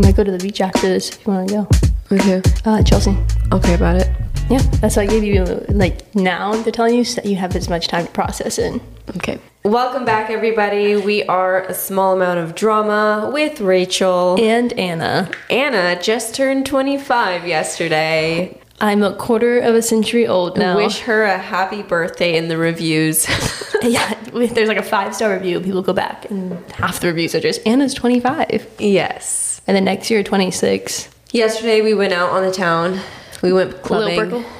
[0.00, 1.68] I might go to the beach after this if you want to go.
[2.10, 2.40] Okay.
[2.64, 3.14] Uh, Chelsea.
[3.52, 4.08] Okay about it.
[4.48, 7.54] Yeah, that's why I gave you like now they're telling you so that you have
[7.54, 8.80] as much time to process it.
[9.16, 9.38] Okay.
[9.62, 10.96] Welcome back, everybody.
[10.96, 14.38] We are a small amount of drama with Rachel.
[14.40, 18.58] And Anna, Anna just turned 25 yesterday.
[18.80, 20.76] I'm a quarter of a century old now.
[20.76, 23.28] Wish her a happy birthday in the reviews.
[23.82, 27.40] yeah, there's like a five star review, people go back and half the reviews are
[27.40, 29.49] just Anna's 25, yes.
[29.70, 31.08] And then next year 26.
[31.30, 32.98] Yesterday we went out on the town.
[33.40, 34.44] We went clubbing.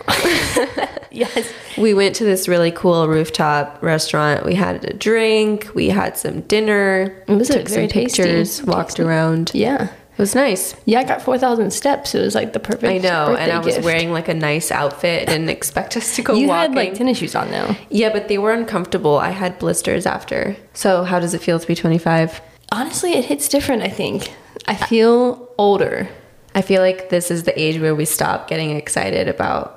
[1.13, 1.53] Yes.
[1.77, 4.47] We went to this really cool rooftop restaurant.
[4.47, 5.69] We had a drink.
[5.75, 7.25] We had some dinner.
[7.27, 8.23] It was took some tasty.
[8.23, 8.63] pictures.
[8.63, 9.51] Walked around.
[9.53, 9.87] Yeah.
[9.87, 10.77] It was nice.
[10.85, 12.15] Yeah, I got 4,000 steps.
[12.15, 12.85] It was like the perfect.
[12.85, 13.85] I know, and I was gift.
[13.85, 15.27] wearing like a nice outfit.
[15.27, 16.75] Didn't expect us to go You walking.
[16.75, 17.75] had like tennis shoes on though.
[17.91, 19.17] yeah, but they were uncomfortable.
[19.19, 20.57] I had blisters after.
[20.75, 22.41] So, how does it feel to be 25?
[22.73, 23.83] Honestly, it hits different.
[23.83, 24.33] I think
[24.67, 26.09] I feel older.
[26.55, 29.77] I feel like this is the age where we stop getting excited about.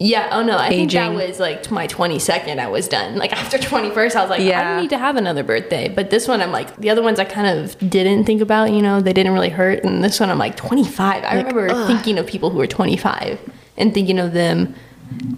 [0.00, 0.28] Yeah.
[0.32, 2.58] Oh no, I think that was like my 22nd.
[2.58, 3.16] I was done.
[3.16, 4.64] Like after 21st, I was like, I Yeah.
[4.74, 5.88] don't need to have another birthday.
[5.88, 8.72] But this one, I'm like, the other ones I kind of didn't think about.
[8.72, 9.84] You know, they didn't really hurt.
[9.84, 11.24] And this one, I'm like 25.
[11.24, 13.38] I remember thinking of people who were 25
[13.76, 14.74] and thinking of them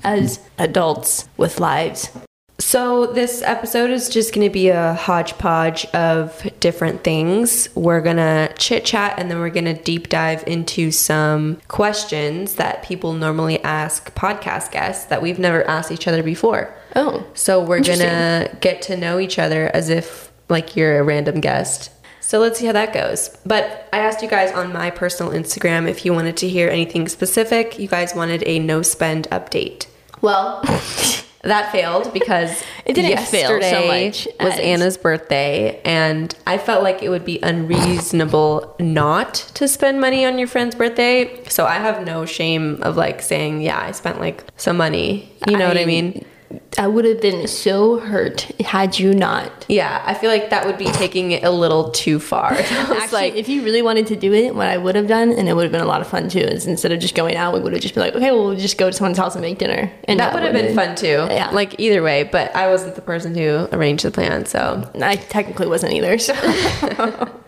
[0.05, 2.11] as adults with lives.
[2.67, 7.69] So, this episode is just going to be a hodgepodge of different things.
[7.77, 12.57] We're going to chit chat and then we're going to deep dive into some questions
[12.57, 16.75] that people normally ask podcast guests that we've never asked each other before.
[16.97, 21.05] Oh, So, we're going to get to know each other as if like you're a
[21.05, 21.93] random guest.
[22.19, 23.29] So, let's see how that goes.
[23.47, 27.07] But I asked you guys on my personal Instagram if you wanted to hear anything
[27.07, 27.79] specific.
[27.79, 29.87] You guys wanted a no spend update.
[30.21, 30.65] well.
[31.47, 36.83] That failed because It didn't fail so much Was as- Anna's birthday, and I felt
[36.83, 41.43] like it would be unreasonable not to spend money on your friend's birthday.
[41.49, 45.57] So I have no shame of like saying, "Yeah, I spent like some money." You
[45.57, 46.25] know what I mean?
[46.79, 49.65] I would have been so hurt had you not.
[49.69, 52.53] Yeah, I feel like that would be taking it a little too far.
[52.53, 55.49] Actually, like if you really wanted to do it, what I would have done, and
[55.49, 57.55] it would have been a lot of fun too, is instead of just going out,
[57.55, 59.43] we would have just been like, okay, well, we'll just go to someone's house and
[59.43, 59.91] make dinner.
[60.05, 61.27] And that would have been fun too.
[61.31, 61.51] Yeah.
[61.51, 65.67] Like either way, but I wasn't the person who arranged the plan, so I technically
[65.67, 66.19] wasn't either.
[66.19, 66.35] So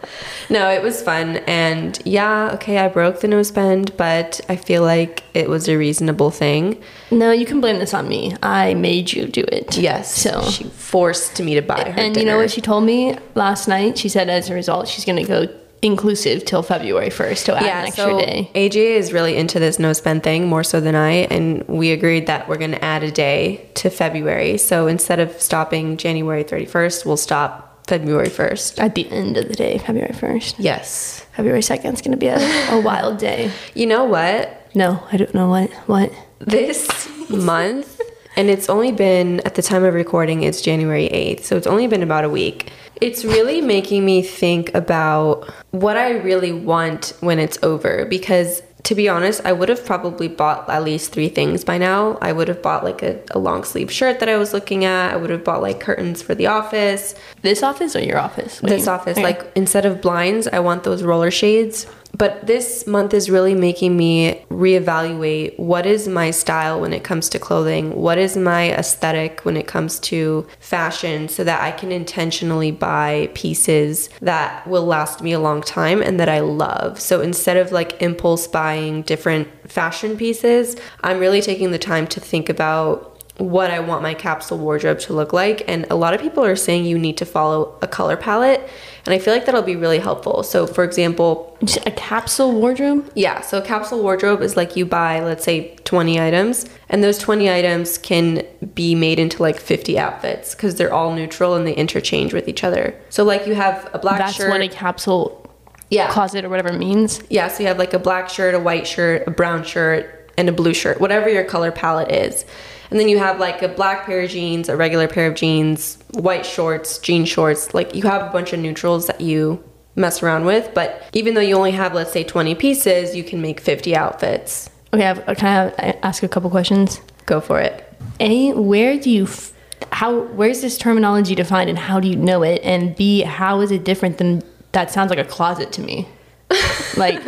[0.50, 1.36] No, it was fun.
[1.46, 5.76] And yeah, okay, I broke the no spend, but I feel like it was a
[5.76, 6.82] reasonable thing.
[7.10, 8.34] no, you can blame this on me.
[8.42, 9.76] I made you do it.
[9.76, 10.14] Yes.
[10.14, 12.00] So she forced me to buy her.
[12.00, 13.98] and you know what she told me last night?
[13.98, 15.46] She said as a result, she's going to go
[15.80, 18.50] inclusive till February first to add Yeah, an extra so day.
[18.54, 22.26] AJ is really into this no spend thing more so than I, and we agreed
[22.26, 24.58] that we're going to add a day to February.
[24.58, 28.80] So instead of stopping January 31st, we'll stop February 1st.
[28.80, 30.58] At the end of the day, February first.
[30.58, 31.24] Yes.
[31.36, 32.38] February second is going to be a,
[32.72, 33.52] a wild day.
[33.74, 34.54] You know what?
[34.74, 36.12] No, I don't know what what.
[36.40, 38.00] This month,
[38.38, 41.86] and it's only been, at the time of recording, it's January 8th, so it's only
[41.88, 42.70] been about a week.
[43.00, 48.62] It's really making me think about what I really want when it's over because.
[48.84, 52.16] To be honest, I would have probably bought at least three things by now.
[52.22, 55.12] I would have bought like a, a long sleeve shirt that I was looking at.
[55.12, 57.14] I would have bought like curtains for the office.
[57.42, 58.62] This office or your office?
[58.62, 59.22] What This you- office, Okay.
[59.24, 61.86] like instead of blinds, I want those roller shades.
[62.16, 67.28] But this month is really making me reevaluate what is my style when it comes
[67.28, 71.92] to clothing, what is my aesthetic when it comes to fashion, so that I can
[71.92, 77.00] intentionally buy pieces that will last me a long time and that I love.
[77.00, 82.20] So instead of like impulse buying different fashion pieces, I'm really taking the time to
[82.20, 85.62] think about what I want my capsule wardrobe to look like.
[85.68, 88.68] And a lot of people are saying you need to follow a color palette.
[89.06, 90.42] And I feel like that'll be really helpful.
[90.42, 91.56] So, for example,
[91.86, 93.10] a capsule wardrobe.
[93.14, 97.16] yeah, so a capsule wardrobe is like you buy, let's say, 20 items, and those
[97.16, 98.44] 20 items can
[98.74, 102.64] be made into like 50 outfits because they're all neutral and they interchange with each
[102.64, 102.94] other.
[103.08, 104.50] So, like, you have a black That's shirt.
[104.50, 105.48] what a capsule
[105.90, 106.12] yeah.
[106.12, 107.22] closet or whatever means.
[107.30, 110.48] Yeah, so you have like a black shirt, a white shirt, a brown shirt, and
[110.48, 112.44] a blue shirt, whatever your color palette is.
[112.90, 115.98] And then you have like a black pair of jeans, a regular pair of jeans,
[116.14, 117.74] white shorts, jean shorts.
[117.74, 119.62] Like you have a bunch of neutrals that you
[119.94, 120.72] mess around with.
[120.74, 124.70] But even though you only have, let's say, 20 pieces, you can make 50 outfits.
[124.94, 127.00] Okay, I've, can I have- ask a couple questions?
[127.26, 127.84] Go for it.
[128.20, 129.52] A, where do you, f-
[129.92, 132.62] how, where's this terminology defined and how do you know it?
[132.64, 134.42] And B, how is it different than,
[134.72, 136.08] that sounds like a closet to me.
[136.96, 137.20] like,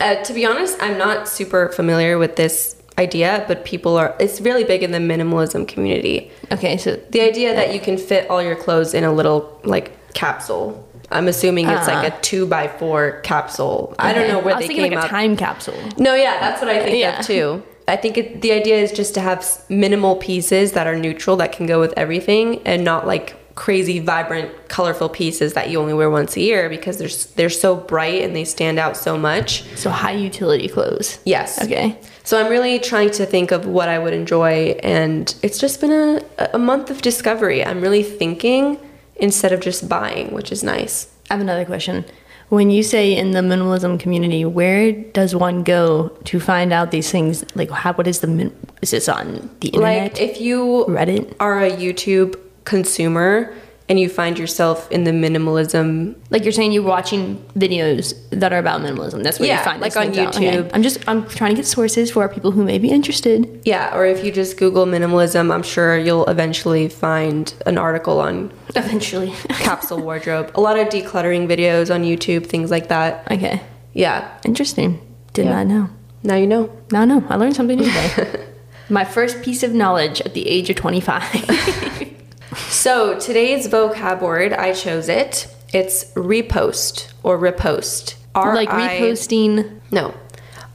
[0.00, 4.40] Uh, to be honest, I'm not super familiar with this idea, but people are, it's
[4.40, 6.30] really big in the minimalism community.
[6.52, 9.86] okay, so The idea that you can fit all your clothes in a little like
[10.14, 10.86] capsule.
[11.10, 12.18] I'm assuming it's like a uh-huh.
[12.22, 13.94] two by four capsule.
[13.98, 15.10] I don't know where I was they thinking came like up.
[15.10, 15.80] a time capsule.
[15.98, 17.18] No, yeah, that's what I think Yeah.
[17.18, 17.62] of too.
[17.88, 21.50] I think it, the idea is just to have minimal pieces that are neutral that
[21.50, 24.50] can go with everything, and not like crazy, vibrant,
[24.80, 28.34] colorful pieces that you only wear once a year because they're they're so bright and
[28.34, 29.62] they stand out so much.
[29.76, 31.18] So high utility clothes.
[31.26, 31.62] Yes.
[31.62, 31.98] Okay.
[32.24, 35.92] So I'm really trying to think of what I would enjoy, and it's just been
[35.92, 37.62] a, a month of discovery.
[37.62, 38.78] I'm really thinking
[39.16, 40.94] instead of just buying, which is nice.
[41.28, 42.06] I have another question.
[42.48, 47.10] When you say in the minimalism community, where does one go to find out these
[47.10, 47.44] things?
[47.54, 47.92] Like, how?
[47.92, 48.28] What is the?
[48.28, 50.12] Min- is this on the internet?
[50.14, 51.36] Like if you Reddit?
[51.38, 52.32] are a YouTube
[52.64, 53.52] consumer
[53.90, 57.22] and you find yourself in the minimalism Like you're saying, you're watching
[57.64, 59.22] videos that are about minimalism.
[59.24, 60.36] That's where Yeah, you find like on out.
[60.36, 60.52] Okay.
[60.56, 60.70] YouTube.
[60.72, 63.60] I'm just I'm trying to get sources for people who may be interested.
[63.64, 68.52] Yeah, or if you just Google minimalism, I'm sure you'll eventually find an article on
[68.76, 69.30] Eventually.
[69.68, 70.46] capsule wardrobe.
[70.54, 73.26] A lot of decluttering videos on YouTube, things like that.
[73.30, 73.60] okay.
[73.92, 75.00] Yeah, Interesting.
[75.32, 75.64] Did Yeah.
[75.64, 75.84] not know.
[76.22, 76.70] now you know.
[76.92, 77.24] Now I know.
[77.28, 78.46] I learned something new today.
[78.88, 81.22] My first piece of knowledge at the age of 25.
[82.56, 85.46] So today's vocab word, I chose it.
[85.72, 88.16] It's repost or repost.
[88.34, 89.78] R like I- reposting.
[89.90, 90.14] No.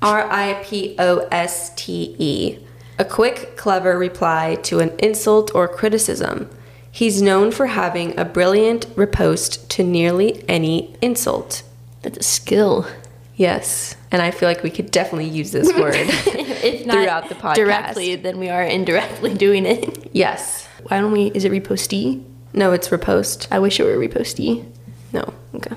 [0.02, 2.60] R I P O S T E.
[2.98, 6.50] A quick, clever reply to an insult or criticism.
[6.92, 11.64] He's known for having a brilliant riposte to nearly any insult.
[12.04, 12.88] That's a skill.
[13.36, 13.98] Yes.
[14.12, 15.96] And I feel like we could definitely use this word.
[15.98, 17.56] if not Throughout the podcast.
[17.56, 20.10] directly, then we are indirectly doing it.
[20.14, 20.65] yes.
[20.88, 21.28] Why don't we?
[21.34, 22.24] Is it repostee?
[22.54, 23.48] No, it's repost.
[23.52, 24.66] I wish it were repostee.
[25.14, 25.34] No.
[25.56, 25.76] Okay.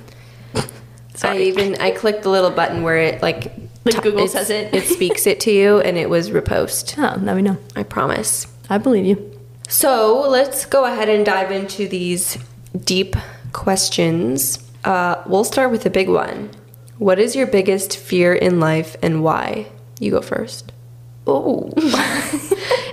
[1.22, 3.52] I even I clicked the little button where it like
[3.84, 4.72] Like t- Google says it.
[4.74, 6.94] it speaks it to you and it was repost.
[6.98, 7.56] Oh, now we know.
[7.74, 8.46] I promise.
[8.70, 9.32] I believe you.
[9.68, 12.38] So let's go ahead and dive into these
[12.84, 13.16] deep
[13.52, 14.58] questions.
[14.84, 16.50] Uh, we'll start with the big one.
[16.98, 19.66] What is your biggest fear in life and why?
[20.00, 20.72] You go first.
[21.28, 21.70] Oh.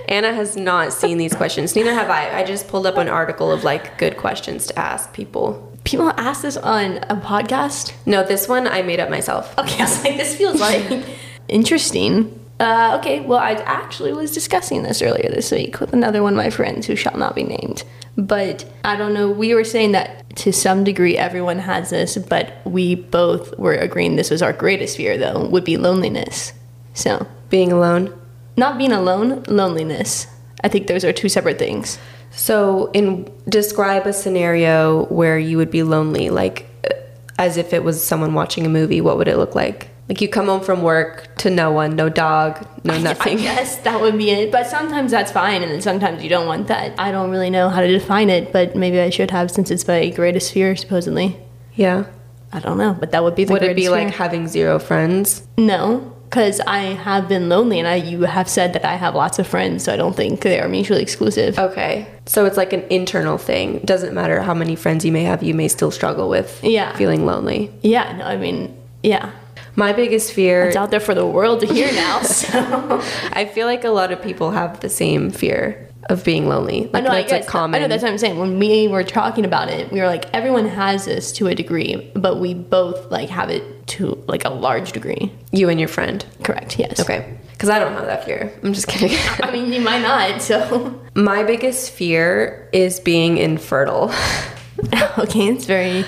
[0.08, 1.74] Anna has not seen these questions.
[1.74, 2.40] Neither have I.
[2.40, 5.72] I just pulled up an article of like good questions to ask people.
[5.84, 7.92] People ask this on a podcast.
[8.04, 9.56] No, this one I made up myself.
[9.58, 11.04] Okay, I was like, this feels like
[11.48, 12.38] interesting.
[12.60, 16.36] Uh, okay, well, I actually was discussing this earlier this week with another one of
[16.36, 17.84] my friends who shall not be named.
[18.16, 22.54] But I don't know, we were saying that to some degree everyone has this, but
[22.64, 26.52] we both were agreeing this was our greatest fear, though, would be loneliness.
[26.94, 28.12] So, Being alone.
[28.56, 30.26] Not being alone, loneliness.
[30.64, 31.98] I think those are two separate things.
[32.30, 36.94] So, in describe a scenario where you would be lonely, like uh,
[37.38, 39.00] as if it was someone watching a movie.
[39.00, 39.88] What would it look like?
[40.08, 43.38] Like you come home from work to no one, no dog, no nothing.
[43.40, 44.52] I guess that would be it.
[44.52, 46.98] But sometimes that's fine, and then sometimes you don't want that.
[46.98, 49.86] I don't really know how to define it, but maybe I should have since it's
[49.86, 51.36] my greatest fear, supposedly.
[51.74, 52.04] Yeah.
[52.52, 55.46] I don't know, but that would be the Would it be like having zero friends?
[55.58, 59.38] no, because I have been lonely, and I you have said that I have lots
[59.38, 61.58] of friends, so I don't think they are mutually exclusive.
[61.58, 62.06] Okay.
[62.26, 63.78] So it's like an internal thing.
[63.84, 66.94] Doesn't matter how many friends you may have, you may still struggle with Yeah.
[66.96, 67.70] feeling lonely.
[67.82, 69.30] Yeah, no, I mean, yeah,
[69.78, 72.20] My biggest fear, it's out there for the world to hear now.
[72.22, 72.48] So
[73.32, 76.84] I feel like a lot of people have the same fear of being lonely.
[76.86, 77.74] I Like know, I that's a guess, common.
[77.76, 78.38] I know that's what I'm saying.
[78.38, 82.10] When we were talking about it, we were like, everyone has this to a degree,
[82.14, 85.32] but we both like have it to like a large degree.
[85.52, 86.24] you and your friend.
[86.44, 86.78] Correct.
[86.78, 87.00] Yes.
[87.00, 87.38] Okay.
[87.52, 88.52] Because I don't have that fear.
[88.62, 89.16] I'm just kidding.
[89.42, 90.42] I mean, you might not.
[90.42, 94.12] So My biggest fear is being infertile.
[95.18, 96.04] okay, it's very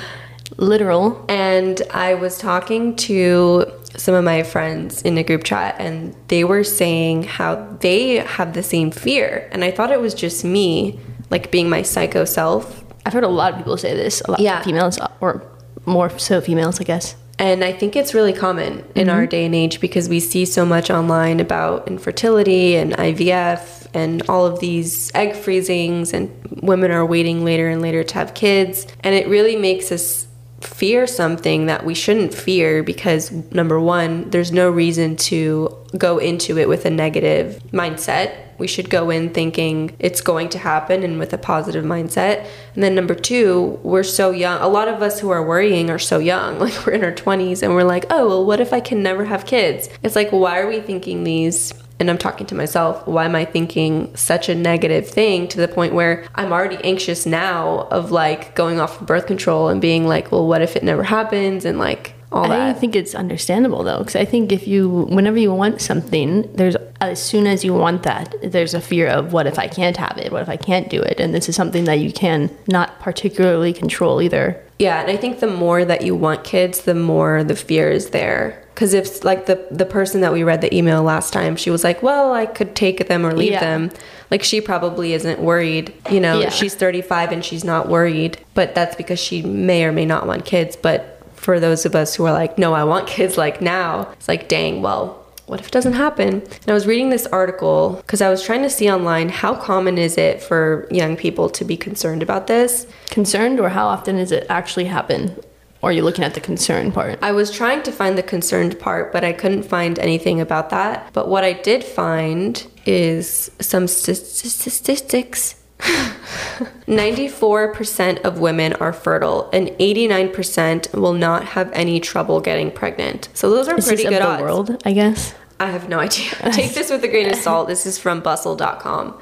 [0.58, 1.24] literal.
[1.28, 3.64] And I was talking to
[3.96, 8.52] some of my friends in a group chat, and they were saying how they have
[8.52, 9.48] the same fear.
[9.52, 10.98] And I thought it was just me,
[11.30, 12.84] like being my psycho self.
[13.06, 14.20] I've heard a lot of people say this.
[14.22, 14.58] A lot Yeah.
[14.58, 15.42] of females, or
[15.86, 17.16] more so females, I guess.
[17.38, 19.10] And I think it's really common in mm-hmm.
[19.10, 24.22] our day and age because we see so much online about infertility and IVF and
[24.28, 26.30] all of these egg freezings, and
[26.62, 28.86] women are waiting later and later to have kids.
[29.00, 30.27] And it really makes us
[30.60, 36.58] fear something that we shouldn't fear because, number one, there's no reason to go into
[36.58, 38.36] it with a negative mindset.
[38.58, 42.44] We should go in thinking it's going to happen and with a positive mindset.
[42.74, 44.60] And then number two, we're so young.
[44.60, 46.58] A lot of us who are worrying are so young.
[46.68, 49.24] Like we're in our 20s and we're like, oh, well, what if I can never
[49.24, 49.88] have kids?
[50.02, 51.72] It's like, why are we thinking these?
[52.00, 55.66] And I'm talking to myself, why am I thinking such a negative thing to the
[55.66, 60.06] point where I'm already anxious now of like going off of birth control and being
[60.06, 61.64] like, well, what if it never happens?
[61.64, 62.78] And like, all I that.
[62.80, 67.22] think it's understandable though, because I think if you, whenever you want something, there's as
[67.22, 70.32] soon as you want that, there's a fear of what if I can't have it?
[70.32, 71.20] What if I can't do it?
[71.20, 74.60] And this is something that you can not particularly control either.
[74.78, 78.10] Yeah, and I think the more that you want kids, the more the fear is
[78.10, 78.62] there.
[78.74, 81.82] Because if like the the person that we read the email last time, she was
[81.82, 83.60] like, "Well, I could take them or leave Yeah.
[83.60, 83.90] them."
[84.30, 85.92] Like she probably isn't worried.
[86.10, 86.50] You know, Yeah.
[86.50, 90.44] she's 35 and she's not worried, but that's because she may or may not want
[90.44, 90.76] kids.
[90.76, 91.17] But
[91.48, 94.50] for those of us who are like, "No, I want kids like now," it's like,
[94.50, 95.24] dang, well.
[95.46, 96.42] What if it doesn't happen?
[96.42, 99.96] And I was reading this article because I was trying to see online how common
[99.96, 102.86] is it for young people to be concerned about this.
[103.08, 105.34] Concerned, or how often does it actually happen?
[105.80, 107.18] Or are you looking at the concern part?
[107.22, 111.08] I was trying to find the concerned part, but I couldn't find anything about that.
[111.14, 115.54] But what I did find is some st- st- statistics.
[116.86, 123.28] 94% of women are fertile, and 89% will not have any trouble getting pregnant.
[123.34, 124.42] So those are Is pretty this good of the odds.
[124.42, 125.34] world, I guess.
[125.60, 126.30] I have no idea.
[126.52, 127.68] Take this with a grain of salt.
[127.68, 129.18] This is from bustle.com.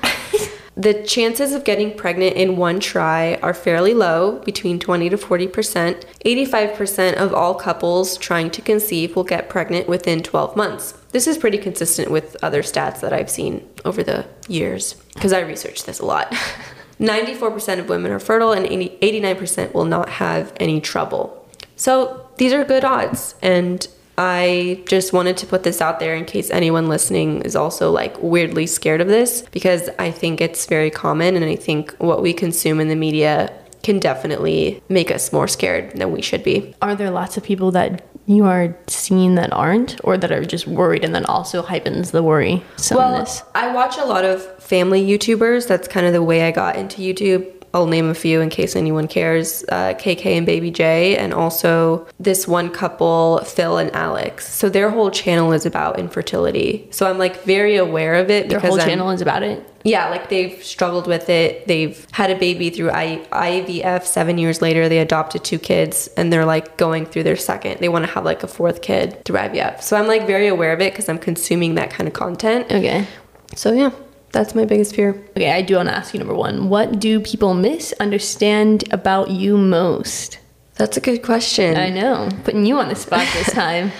[0.78, 6.04] The chances of getting pregnant in one try are fairly low, between 20 to 40%.
[6.24, 10.92] 85% of all couples trying to conceive will get pregnant within 12 months.
[11.16, 15.40] This is pretty consistent with other stats that I've seen over the years, because I
[15.40, 16.30] researched this a lot.
[17.00, 21.48] 94% of women are fertile, and 80, 89% will not have any trouble.
[21.74, 23.34] So these are good odds.
[23.40, 27.90] And I just wanted to put this out there in case anyone listening is also
[27.90, 32.20] like weirdly scared of this because I think it's very common and I think what
[32.20, 33.50] we consume in the media
[33.82, 36.74] can definitely make us more scared than we should be.
[36.82, 40.66] Are there lots of people that you are seeing that aren't, or that are just
[40.66, 42.62] worried and then also heightens the worry?
[42.90, 45.68] Well, I watch a lot of family YouTubers.
[45.68, 47.52] That's kind of the way I got into YouTube.
[47.76, 49.62] I'll name a few in case anyone cares.
[49.68, 54.48] Uh, KK and Baby J, and also this one couple, Phil and Alex.
[54.50, 56.88] So their whole channel is about infertility.
[56.90, 59.62] So I'm like very aware of it Their because whole I'm- channel is about it.
[59.84, 61.66] yeah, like they've struggled with it.
[61.66, 64.06] They've had a baby through I- IVF.
[64.06, 67.80] Seven years later, they adopted two kids, and they're like going through their second.
[67.80, 69.82] They want to have like a fourth kid through IVF.
[69.82, 72.72] So I'm like very aware of it because I'm consuming that kind of content.
[72.72, 73.06] Okay.
[73.54, 73.90] So yeah,
[74.36, 75.10] that's my biggest fear.
[75.30, 76.68] Okay, I do want to ask you number one.
[76.68, 80.38] What do people misunderstand about you most?
[80.74, 81.78] That's a good question.
[81.78, 83.92] I know, putting you on the spot this time.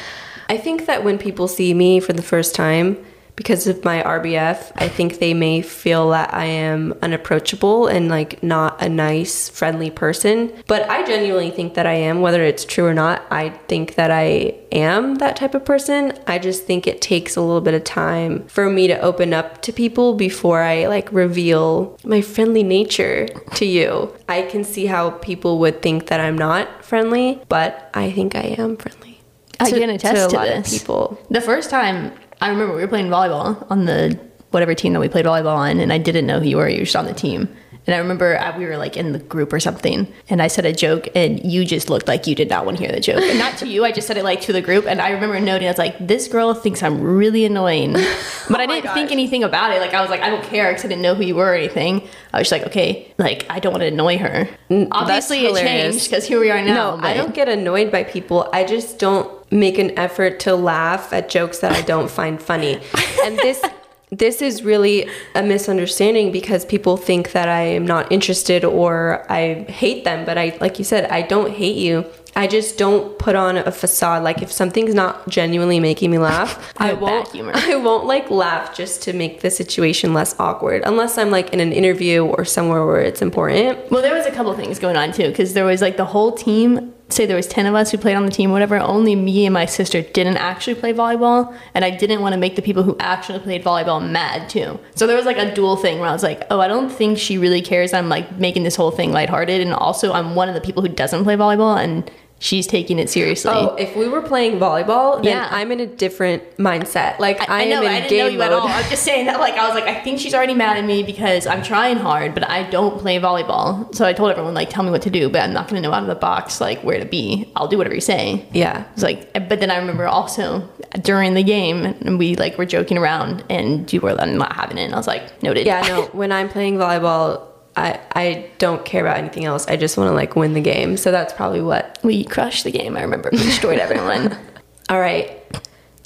[0.50, 3.02] I think that when people see me for the first time,
[3.36, 8.42] because of my RBF, I think they may feel that I am unapproachable and like
[8.42, 10.52] not a nice, friendly person.
[10.66, 13.22] But I genuinely think that I am, whether it's true or not.
[13.30, 16.18] I think that I am that type of person.
[16.26, 19.60] I just think it takes a little bit of time for me to open up
[19.62, 24.14] to people before I like reveal my friendly nature to you.
[24.28, 28.54] I can see how people would think that I'm not friendly, but I think I
[28.58, 29.20] am friendly.
[29.60, 31.18] I to- can attest to a to lot of people.
[31.30, 34.18] The first time I remember we were playing volleyball on the
[34.50, 36.68] whatever team that we played volleyball on, and I didn't know who you were.
[36.68, 37.48] You were just on the team.
[37.86, 40.64] And I remember uh, we were like in the group or something, and I said
[40.66, 43.22] a joke, and you just looked like you did not want to hear the joke.
[43.22, 44.86] And not to you, I just said it like to the group.
[44.86, 47.96] And I remember noting, I was like, this girl thinks I'm really annoying.
[48.48, 49.80] But I didn't think anything about it.
[49.80, 51.54] Like, I was like, I don't care because I didn't know who you were or
[51.54, 52.08] anything.
[52.32, 54.48] I was just like, okay, like, I don't want to annoy her.
[54.92, 56.94] Obviously, it changed because here we are now.
[56.94, 58.48] No, I don't get annoyed by people.
[58.52, 62.80] I just don't make an effort to laugh at jokes that I don't find funny.
[63.24, 63.62] And this
[64.10, 69.64] this is really a misunderstanding because people think that I am not interested or I
[69.64, 72.06] hate them, but I like you said, I don't hate you.
[72.36, 74.22] I just don't put on a facade.
[74.22, 77.28] Like if something's not genuinely making me laugh, I won't.
[77.32, 77.52] humor.
[77.54, 81.60] I won't like laugh just to make the situation less awkward, unless I'm like in
[81.60, 83.90] an interview or somewhere where it's important.
[83.90, 86.32] Well, there was a couple things going on too, because there was like the whole
[86.32, 86.92] team.
[87.08, 88.78] Say there was ten of us who played on the team, whatever.
[88.78, 92.56] Only me and my sister didn't actually play volleyball, and I didn't want to make
[92.56, 94.80] the people who actually played volleyball mad too.
[94.96, 97.16] So there was like a dual thing where I was like, oh, I don't think
[97.16, 97.92] she really cares.
[97.92, 100.88] I'm like making this whole thing lighthearted, and also I'm one of the people who
[100.88, 102.10] doesn't play volleyball, and
[102.46, 103.50] she's taking it seriously.
[103.52, 105.48] Oh, if we were playing volleyball, then Yeah.
[105.50, 107.18] I'm in a different mindset.
[107.18, 108.46] Like I, I, I know, am in I didn't game know you mode.
[108.46, 108.68] at all.
[108.68, 111.02] I'm just saying that, like, I was like, I think she's already mad at me
[111.02, 113.92] because I'm trying hard, but I don't play volleyball.
[113.94, 115.88] So I told everyone, like, tell me what to do, but I'm not going to
[115.88, 117.50] know out of the box, like, where to be.
[117.56, 118.46] I'll do whatever you say.
[118.52, 118.84] Yeah.
[118.94, 120.68] It's like, but then I remember also
[121.02, 124.84] during the game, and we like were joking around, and you were not having it.
[124.84, 125.66] And I was like, noted.
[125.66, 126.02] Yeah, no.
[126.12, 127.42] when I'm playing volleyball,
[127.76, 129.66] I I don't care about anything else.
[129.68, 130.96] I just want to like win the game.
[130.96, 131.98] So that's probably what.
[132.02, 132.96] we crushed the game.
[132.96, 134.36] I remember we destroyed everyone.
[134.88, 135.30] All right.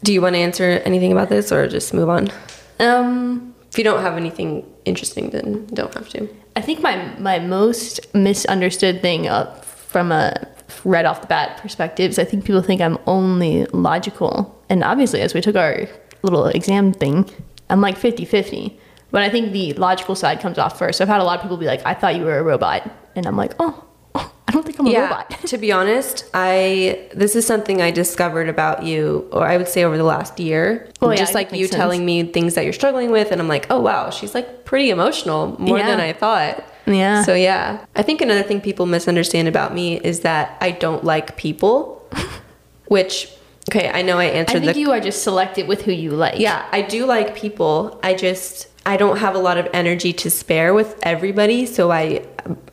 [0.02, 2.30] Do you want to answer anything about this or just move on?
[2.80, 6.28] Um, If you don't have anything interesting, then don't have to.
[6.56, 10.32] I think my my most misunderstood thing uh, from a
[10.84, 12.18] right off the bat perspectives.
[12.18, 14.58] I think people think I'm only logical.
[14.70, 15.86] And obviously, as we took our
[16.22, 17.28] little exam thing,
[17.68, 18.78] I'm like 50 50.
[19.10, 20.98] But I think the logical side comes off first.
[20.98, 22.88] So I've had a lot of people be like, I thought you were a robot.
[23.16, 25.30] And I'm like, oh, oh I don't think I'm a robot.
[25.46, 29.84] to be honest, I this is something I discovered about you, or I would say
[29.84, 30.88] over the last year.
[31.02, 31.76] Oh, just it like you sense.
[31.76, 34.90] telling me things that you're struggling with, and I'm like, oh wow, she's like pretty
[34.90, 35.86] emotional, more Yeah.
[35.86, 36.64] than I thought.
[36.86, 37.22] Yeah.
[37.22, 41.36] So yeah, I think another thing people misunderstand about me is that I don't like
[41.36, 42.08] people,
[42.86, 43.28] which
[43.70, 46.10] okay, I know I I answered think the you are just selective with who you
[46.12, 46.38] like.
[46.38, 48.00] yeah, I do like people.
[48.02, 52.26] I just I don't have a lot of energy to spare with everybody, so I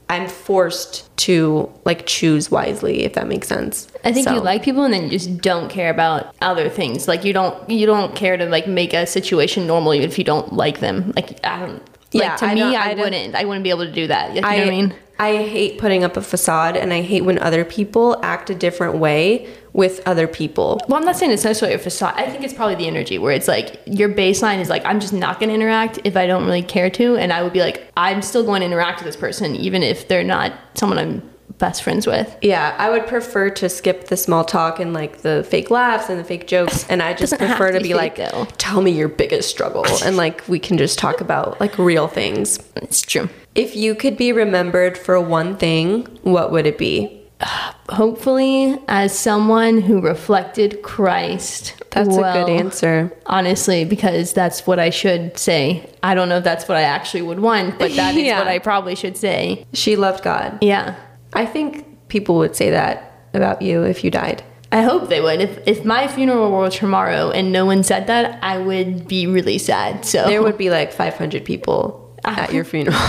[0.09, 3.87] I'm forced to like choose wisely if that makes sense.
[4.03, 7.07] I think So- you like people and then you just don't care about other things.
[7.07, 10.23] Like you don't you don't care to like make a situation normal even if you
[10.23, 11.13] don't like them.
[11.15, 11.83] Like I don't
[12.17, 13.35] like Yeah, to I me I, I wouldn't.
[13.35, 14.35] I wouldn't be able to do that.
[14.35, 14.95] You know I what I mean?
[15.19, 18.99] I hate putting up a facade and I hate when other people act a different
[18.99, 20.79] way with other people.
[20.87, 22.13] Well, I'm not saying it's necessarily a facade.
[22.15, 25.13] I think it's probably the energy where it's like your baseline is like, I'm just
[25.13, 27.15] not going to interact if I don't really care to.
[27.17, 30.07] And I would be like, I'm still going to interact with this person, even if
[30.07, 32.35] they're not someone I'm best friends with.
[32.41, 36.19] Yeah, I would prefer to skip the small talk and like the fake laughs and
[36.19, 38.45] the fake jokes and I just Doesn't prefer to to be like though.
[38.57, 42.59] tell me your biggest struggle and like we can just talk about like real things.
[42.77, 43.29] It's true.
[43.55, 47.13] If you could be remembered for one thing, what would it be?
[47.89, 51.73] Hopefully, as someone who reflected Christ.
[51.91, 53.11] That's a good answer.
[53.25, 55.89] Honestly, because that's what I should say.
[56.03, 58.39] I don't know if that's what I actually would want, but that is Yeah.
[58.39, 59.65] what I probably should say.
[59.73, 60.59] She loved God.
[60.61, 60.95] Yeah.
[61.33, 64.43] I think people would say that about you if you died.
[64.71, 65.39] I hope they would.
[65.39, 69.57] If if my funeral were tomorrow and no one said that, I would be really
[69.57, 70.05] sad.
[70.05, 72.41] So There would be like 500 people ah.
[72.41, 72.97] at your funeral.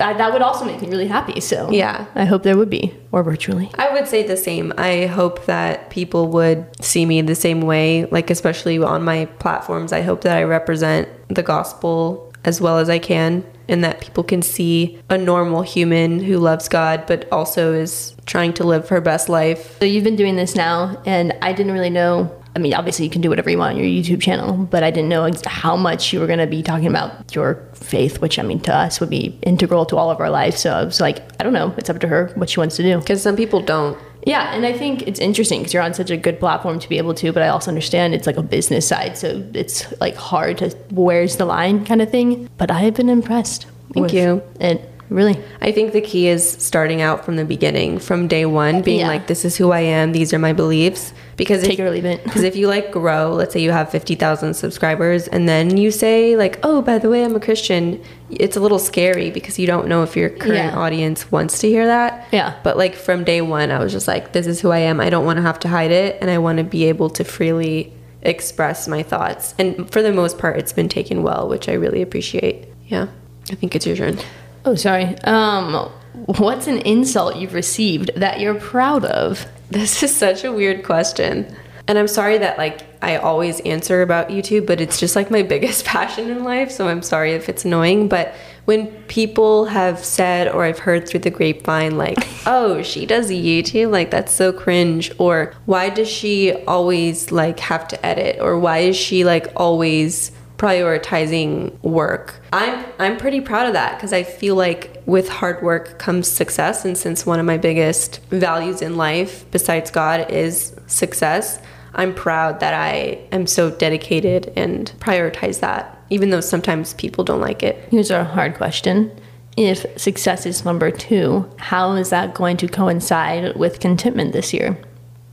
[0.00, 1.40] I, that would also make me really happy.
[1.40, 2.06] So Yeah.
[2.14, 3.70] I hope there would be, or virtually.
[3.74, 4.72] I would say the same.
[4.78, 9.92] I hope that people would see me the same way, like especially on my platforms.
[9.92, 14.24] I hope that I represent the gospel as well as I can and that people
[14.24, 19.00] can see a normal human who loves God but also is trying to live her
[19.00, 19.78] best life.
[19.78, 22.38] So you've been doing this now, and I didn't really know.
[22.54, 24.90] I mean, obviously you can do whatever you want on your YouTube channel, but I
[24.90, 28.38] didn't know ex- how much you were going to be talking about your faith, which
[28.38, 30.60] I mean to us would be integral to all of our lives.
[30.60, 31.74] So I was like, I don't know.
[31.78, 32.98] It's up to her what she wants to do.
[32.98, 33.98] Because some people don't.
[34.24, 36.98] Yeah, and I think it's interesting because you're on such a good platform to be
[36.98, 40.58] able to, but I also understand it's like a business side, so it's like hard
[40.58, 42.48] to where's the line kind of thing.
[42.56, 43.66] But I have been impressed.
[43.92, 44.42] Thank with you.
[44.60, 45.38] It really.
[45.60, 49.08] I think the key is starting out from the beginning, from day one, being Yeah.
[49.08, 51.12] like, this is who I am, these are my beliefs.
[51.36, 52.22] Because Take it or leave it.
[52.24, 56.36] Because if you like grow, let's say you have 50,000 subscribers, and then you say,
[56.36, 59.88] like, oh, by the way, I'm a Christian, it's a little scary because you don't
[59.88, 60.76] know if your current Yeah.
[60.78, 62.28] audience wants to hear that.
[62.32, 62.54] Yeah.
[62.62, 65.00] But like from day one, I was just like, this is who I am.
[65.00, 67.24] I don't want to have to hide it, and I want to be able to
[67.24, 67.92] freely
[68.22, 69.54] express my thoughts.
[69.58, 72.68] And for the most part, it's been taken well, which I really appreciate.
[72.86, 73.08] Yeah.
[73.50, 74.18] I think it's your turn.
[74.64, 75.18] Oh, sorry.
[75.24, 75.90] Um,
[76.26, 79.46] what's an insult you've received that you're proud of?
[79.72, 81.56] This is such a weird question.
[81.88, 85.42] And I'm sorry that like I always answer about YouTube, but it's just like my
[85.54, 88.34] biggest passion in life, so I'm sorry if it's annoying, but
[88.66, 93.90] when people have said or I've heard through the grapevine like, "Oh, she does YouTube,
[93.90, 98.78] like that's so cringe," or "Why does she always like have to edit?" or "Why
[98.80, 100.32] is she like always
[100.62, 102.40] prioritizing work.
[102.52, 106.84] I'm I'm pretty proud of that because I feel like with hard work comes success
[106.84, 111.60] and since one of my biggest values in life besides God is success,
[111.94, 117.40] I'm proud that I am so dedicated and prioritize that even though sometimes people don't
[117.40, 117.88] like it.
[117.90, 119.10] Here's our hard question.
[119.56, 124.78] If success is number two, how is that going to coincide with contentment this year?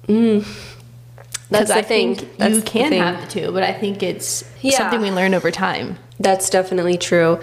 [0.07, 0.43] Mm.
[1.49, 2.15] That's the I thing.
[2.15, 3.01] think you can thing.
[3.01, 4.77] have the two, but I think it's Yeah.
[4.77, 5.97] something we learn over time.
[6.19, 7.39] That's definitely true.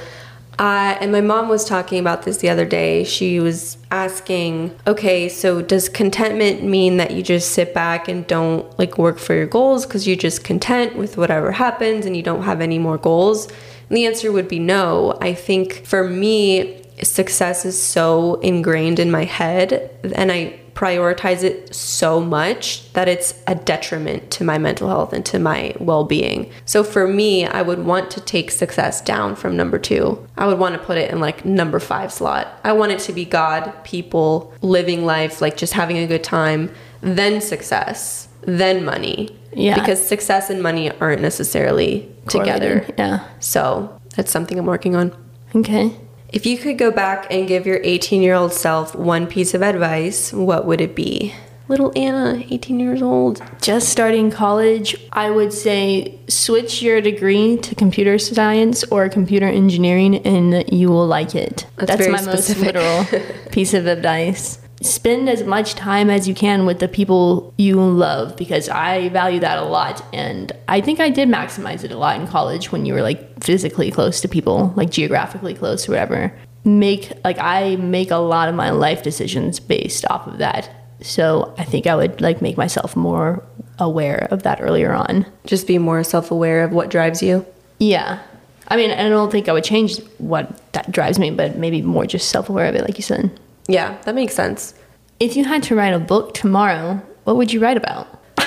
[0.58, 3.04] Uh, and my mom was talking about this the other day.
[3.04, 8.78] She was asking, okay, so does contentment mean that you just sit back and don't
[8.78, 12.44] like work for your goals because you're just content with whatever happens and you don't
[12.44, 13.48] have any more goals?
[13.88, 15.18] And the answer would be no.
[15.20, 21.74] I think for me, success is so ingrained in my head and I prioritize it
[21.74, 26.52] so much that it's a detriment to my mental health and to my well being.
[26.66, 30.24] So for me, I would want to take success down from number two.
[30.36, 32.60] I would want to put it in like number five slot.
[32.62, 36.70] I want it to be God, people, living life, like just having a good time,
[37.00, 39.34] then success, then money.
[39.54, 39.80] Yeah.
[39.80, 42.86] Because success and money aren't necessarily together.
[42.98, 43.26] Yeah.
[43.40, 45.16] So that's something I'm working on.
[45.54, 45.96] Okay.
[46.30, 49.62] If you could go back and give your 18 year old self one piece of
[49.62, 51.34] advice, what would it be?
[51.68, 53.42] little Anna, 18 years old.
[53.60, 60.16] Just starting college, I would say switch your degree to computer science or computer engineering
[60.18, 61.66] and you will like it.
[61.76, 62.74] That's That's, my specific.
[62.74, 64.60] most literal piece of advice.
[64.86, 69.40] Spend as much time as you can with the people you love because I value
[69.40, 70.04] that a lot.
[70.12, 73.42] And I think I did maximize it a lot in college when you were like
[73.42, 76.32] physically close to people, like geographically close whatever.
[76.64, 80.70] Make like I make a lot of my life decisions based off of that.
[81.02, 83.44] So I think I would like make myself more
[83.78, 85.26] aware of that earlier on.
[85.46, 87.44] Just be more self aware of what drives you.
[87.78, 88.22] Yeah.
[88.68, 92.06] I mean, I don't think I would change what that drives me, but maybe more
[92.06, 93.30] just self aware of it, like you said.
[93.68, 94.74] Yeah, that makes sense.
[95.18, 98.06] If you had to write a book tomorrow, what would you write about?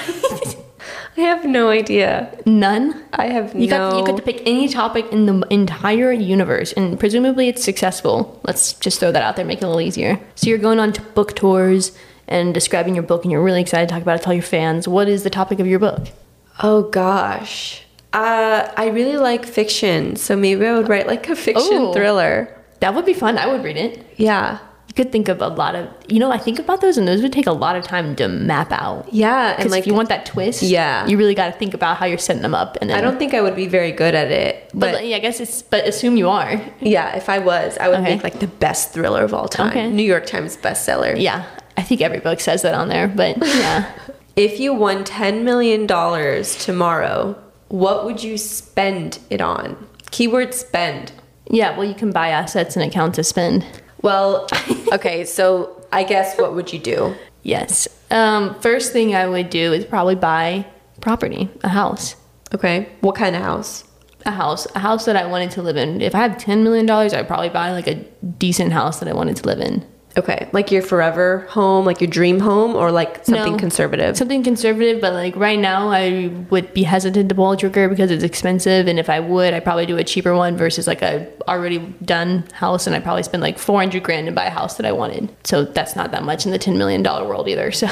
[1.17, 2.31] I have no idea.
[2.45, 3.03] None.
[3.13, 3.91] I have You no.
[3.91, 8.39] got you to pick any topic in the entire universe, and presumably it's successful.
[8.45, 10.19] Let's just throw that out there, make it a little easier.
[10.35, 11.91] So you're going on to book tours
[12.27, 14.87] and describing your book, and you're really excited to talk about it, tell your fans.
[14.87, 16.07] What is the topic of your book?
[16.61, 17.83] oh gosh.
[18.11, 21.93] Uh, I really like fiction, so maybe I would write like a fiction Oh.
[21.93, 22.55] thriller.
[22.79, 23.37] That would be fun.
[23.37, 24.05] I would read it.
[24.17, 24.59] Yeah.
[24.89, 27.21] You could think of a lot of, you know, I think about those, and those
[27.21, 29.07] would take a lot of time to map out.
[29.13, 31.05] Yeah, and like if you want that twist, Yeah.
[31.07, 32.75] you really got to think about how you're setting them up.
[32.81, 35.17] And then, I don't think I would be very good at it, but, but yeah,
[35.17, 36.59] I guess it's, but assume you are.
[36.81, 38.15] yeah, if I was, I would Okay.
[38.15, 39.69] make like the best thriller of all time.
[39.69, 39.89] Okay.
[39.89, 41.15] New York Times bestseller.
[41.21, 41.45] Yeah,
[41.77, 43.91] I think every book says that on there, but yeah.
[44.35, 47.35] If you won $10 million tomorrow,
[47.67, 49.75] what would you spend it on?
[50.11, 51.11] Keyword spend.
[51.51, 53.65] yeah, well, you can buy assets and account to spend.
[54.01, 54.47] Well,
[54.93, 57.15] okay, so I guess what would you do?
[57.43, 57.87] Yes.
[58.11, 60.65] Um, first thing I would do is probably buy
[61.01, 62.15] property, a house.
[62.53, 63.83] Okay, what kind of house?
[64.25, 66.01] A house, a house that I wanted to live in.
[66.01, 67.95] If I had $10 million, I'd probably buy like a
[68.37, 69.85] decent house that I wanted to live in.
[70.17, 73.59] Okay, like your forever home, like your dream home, or like something No.
[73.59, 74.17] conservative?
[74.17, 78.09] Something conservative, but like right now, I would be hesitant to pull a trigger because
[78.09, 78.87] it's expensive.
[78.87, 82.43] And if I would, I'd probably do a cheaper one versus like a already done
[82.53, 82.87] house.
[82.87, 85.29] And I'd probably spend like 400 grand to buy a house that I wanted.
[85.43, 87.71] So that's not that much in the $10 million world either.
[87.79, 87.87] So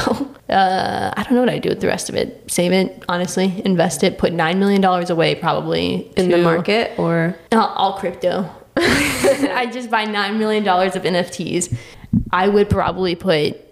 [0.50, 2.44] uh, I don't know what I'd do with the rest of it.
[2.52, 7.58] Save it, honestly, invest it, put $9 million away probably in the market, or uh,
[7.76, 8.50] all crypto.
[8.80, 11.76] I just buy nine million dollars of NFTs.
[12.32, 13.64] I would probably put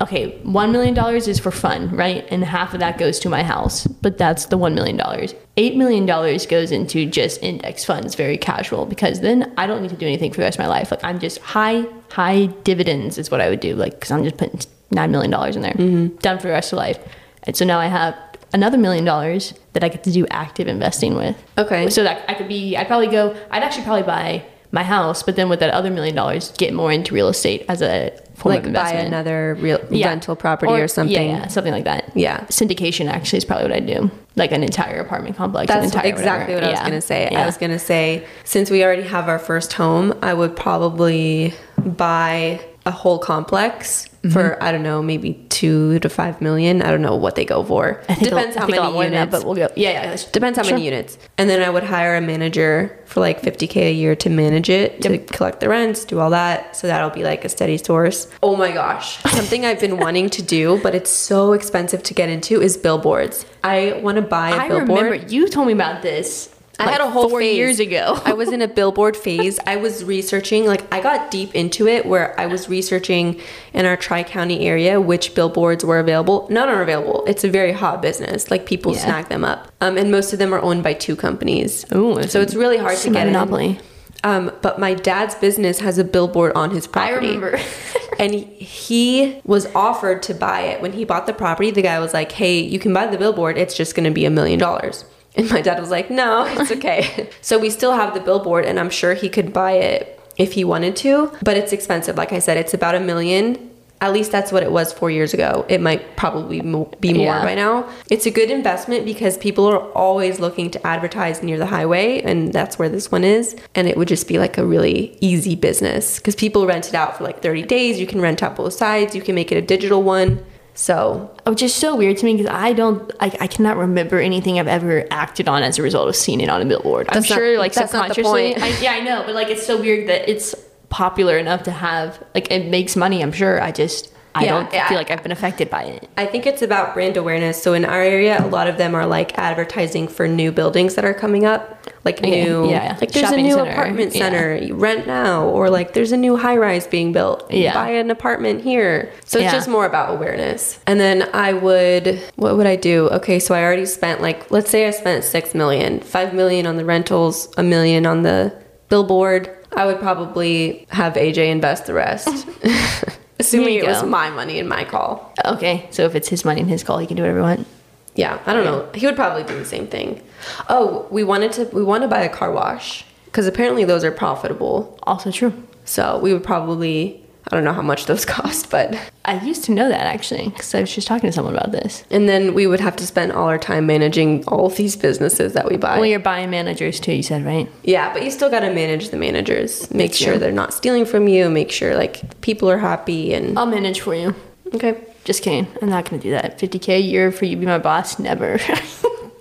[0.00, 2.26] okay, one million dollars is for fun, right?
[2.30, 3.86] And half of that goes to my house.
[3.86, 5.34] But that's the one million dollars.
[5.56, 9.90] Eight million dollars goes into just index funds, very casual, because then I don't need
[9.90, 10.90] to do anything for the rest of my life.
[10.90, 13.74] Like I'm just high, high dividends is what I would do.
[13.74, 16.16] Like because I'm just putting nine million dollars in there, mm-hmm.
[16.16, 16.98] done for the rest of life.
[17.44, 18.16] And so now I have
[18.52, 21.36] another million dollars that I get to do active investing with.
[21.58, 21.90] Okay.
[21.90, 25.36] So that I could be, I'd probably go, I'd actually probably buy my house, but
[25.36, 28.66] then with that other million dollars, get more into real estate as a form like
[28.66, 30.08] of buy another real Yeah.
[30.08, 31.14] rental property or, something.
[31.14, 32.10] Yeah, yeah, something like that.
[32.14, 32.40] Yeah.
[32.50, 34.10] Syndication actually is probably what I'd do.
[34.34, 35.68] Like an entire apartment complex.
[35.68, 36.54] That's exactly whatever.
[36.54, 37.28] what I was going to say.
[37.28, 41.54] I was going to say, since we already have our first home, I would probably
[41.78, 44.32] buy a whole complex Mm-hmm.
[44.32, 46.80] for, I don't know, maybe two to five million.
[46.80, 48.02] I don't know what they go for.
[48.08, 49.30] I Depends how I many units.
[49.30, 49.68] but we'll go.
[49.76, 50.16] Yeah, yeah.
[50.32, 50.72] Depends how Sure.
[50.72, 51.18] many units.
[51.36, 55.02] And then I would hire a manager for like 50K a year to manage it,
[55.02, 56.74] to collect the rents, do all that.
[56.74, 58.28] So that'll be like a steady source.
[58.42, 59.18] Oh my gosh.
[59.32, 63.44] Something I've been wanting to do, but it's so expensive to get into is billboards.
[63.62, 65.02] I want to buy a I billboard.
[65.02, 66.53] remember you told me about this.
[66.78, 67.56] I like, had a whole four phase.
[67.56, 68.20] years ago.
[68.24, 69.60] I was in a billboard phase.
[69.66, 73.40] I was researching, like, I got deep into it where I was researching
[73.72, 76.48] in our Tri County area which billboards were available.
[76.50, 77.22] None are available.
[77.28, 78.50] It's a very hot business.
[78.50, 79.04] Like, people Yeah.
[79.04, 79.70] snag them up.
[79.80, 81.84] Um, and most of them are owned by two companies.
[81.94, 83.78] Ooh, so it's really hard to get monopoly.
[84.24, 87.26] Um, but my dad's business has a billboard on his I property.
[87.36, 87.60] remember.
[88.18, 92.14] and he was offered to buy it when he bought the property the guy was
[92.14, 95.04] like hey you can buy the billboard it's just going to be a million dollars
[95.36, 97.28] and my dad was like no it's okay.
[97.40, 100.64] So we still have the billboard and i'm sure he could buy it if he
[100.64, 102.16] wanted to but it's expensive.
[102.16, 103.70] Like i said it's about a million.
[104.00, 105.64] At least that's what it was four years ago.
[105.66, 107.42] It might probably mo- be more Yeah.
[107.42, 107.88] by now.
[108.10, 112.52] It's a good investment because people are always looking to advertise near the highway and
[112.52, 113.56] that's where this one is.
[113.74, 117.16] And it would just be like a really easy business because people rent it out
[117.16, 117.98] for like 30 days.
[117.98, 119.14] You can rent out both sides.
[119.14, 120.44] You can make it a digital one
[120.74, 124.58] so Which is so weird to me because I don't, I, I cannot remember anything
[124.58, 127.08] I've ever acted on as a result of seeing it on a billboard.
[127.10, 128.62] I'm not- sure, like that's subconsciously, point.
[128.62, 130.54] I, yeah, I know, but like it's so weird that it's
[130.88, 133.20] popular enough to have, like, it makes money.
[133.22, 133.60] I'm sure.
[133.60, 134.88] I just, I Yeah, don't yeah.
[134.88, 136.08] feel like I've been affected by it.
[136.16, 137.62] I think it's about brand awareness.
[137.62, 141.04] So in our area, a lot of them are like advertising for new buildings that
[141.04, 142.96] are coming up, like Okay, new, yeah.
[143.00, 144.18] like there's Shopping a new center, apartment yeah.
[144.24, 147.74] center, you rent now, or like there's a new high rise being built, Yeah.
[147.74, 149.12] buy an apartment here.
[149.24, 149.52] So it's Yeah.
[149.52, 150.80] just more about awareness.
[150.86, 153.08] And then I would, what would I do?
[153.10, 156.76] Okay, so I already spent like, let's say I spent six million, five million on
[156.76, 158.52] the rentals, a million on the
[158.88, 159.48] billboard.
[159.76, 162.28] I would probably have AJ invest the rest.
[163.46, 165.32] Assuming it was my money and my call.
[165.44, 167.70] Okay, so if it's his money and his call, he can do whatever he wants.
[168.14, 168.88] Yeah, I don't know.
[168.94, 170.22] He would probably do the same thing.
[170.68, 174.12] Oh, we wanted to we want to buy a car wash because apparently those are
[174.12, 174.98] profitable.
[175.02, 175.52] Also true.
[175.84, 179.72] So we would probably I don't know how much those cost, but I used to
[179.72, 182.04] know that actually because I was just talking to someone about this.
[182.10, 185.52] and then we would have to spend all our time managing all of these businesses
[185.52, 185.96] that we buy.
[185.96, 187.12] Well, you're buying managers too.
[187.12, 187.68] You said right.
[187.82, 189.90] yeah, but you still got to manage the managers.
[189.92, 190.38] Make That's sure true.
[190.38, 191.50] they're not stealing from you.
[191.50, 194.34] Make sure like people are happy and I'll manage for you.
[194.74, 194.96] okay.
[195.24, 195.66] Just kidding.
[195.80, 196.58] I'm not gonna do that.
[196.58, 198.18] 50k a year for you to be my boss?
[198.18, 198.58] Never.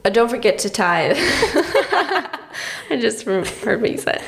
[0.06, 1.16] Uh, don't forget to tithe.
[2.89, 4.22] I just heard what you said.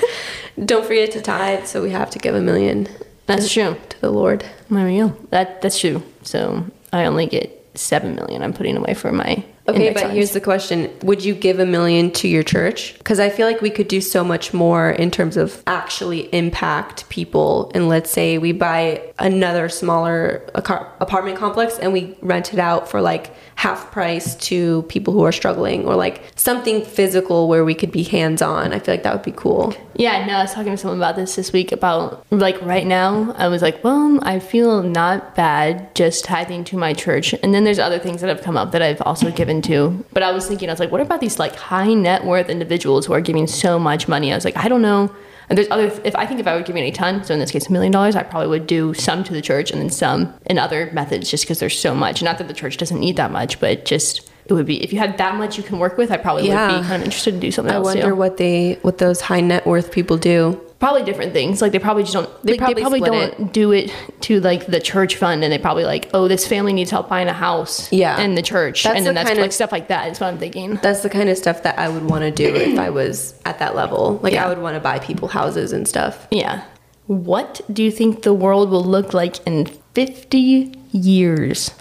[0.64, 1.66] Don't forget to tithe.
[1.66, 2.88] So we have to give a million
[3.26, 3.76] That's true.
[3.90, 4.46] to the Lord.
[4.70, 5.16] There we go.
[5.30, 6.04] That that's true.
[6.24, 8.42] So I only get seven million.
[8.42, 9.44] I'm putting away for my.
[9.68, 10.16] Okay, but funds.
[10.16, 10.92] here's the question.
[11.02, 12.96] Would you give a million to your church?
[13.00, 17.10] Because I feel like we could do so much more in terms of actually impact
[17.10, 17.72] people.
[17.74, 23.02] And let's say we buy another smaller apartment complex and we rent it out for
[23.02, 27.92] like half price to people who are struggling or like something physical where we could
[27.92, 28.74] be hands on.
[28.74, 29.74] I feel like that would be cool.
[29.96, 33.34] Yeah, no, I was talking to someone about this this week about like right now.
[33.38, 37.64] I was like, well, I feel not bad just tithing to my church, and then
[37.64, 40.04] there's other things that have come up that I've also given to.
[40.12, 43.06] But I was thinking, I was like, what about these like high net worth individuals
[43.06, 44.34] who are giving so much money?
[44.34, 45.16] I was like, I don't know.
[45.50, 45.86] And there's other.
[46.04, 47.92] If I think if I were giving a ton, so in this case a million
[47.92, 51.30] dollars, I probably would do some to the church and then some in other methods,
[51.30, 52.24] just because there's so much.
[52.24, 55.00] Not that the church doesn't need that much, but just it would be if you
[55.00, 56.12] had that much you can work with.
[56.12, 56.72] I probably Yeah.
[56.72, 57.86] would be kind of interested to do something I else.
[57.86, 58.16] wonder too.
[58.16, 60.60] what they what those high net worth people do.
[60.80, 61.62] Probably different things.
[61.62, 62.30] Like they probably just don't.
[62.44, 65.86] They, probably they probably don't do it to like the church fund, and they probably
[65.86, 67.92] like, oh, this family needs help buying a house.
[67.92, 68.20] Yeah.
[68.20, 70.12] in the church, That's and then the that's kind like of- stuff like that.
[70.12, 70.76] Is what I'm thinking.
[70.82, 73.60] That's the kind of stuff that I would want to do if I was at
[73.60, 74.20] that level.
[74.22, 74.46] Like Yeah.
[74.46, 76.28] I would want to buy people houses and stuff.
[76.32, 76.64] Yeah.
[77.08, 81.72] What do you think the world will look like in 50 years?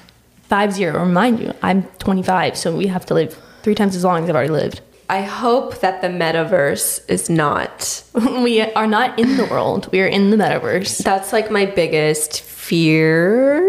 [0.43, 1.01] Five zero.
[1.01, 4.37] Remind you, I'm 25, so we have to live three times as long as I've
[4.37, 4.83] already lived.
[5.09, 8.03] I hope that the metaverse is not.
[8.15, 9.91] we are not in the world.
[9.93, 10.99] We are in the metaverse.
[10.99, 13.63] That's like my biggest fear.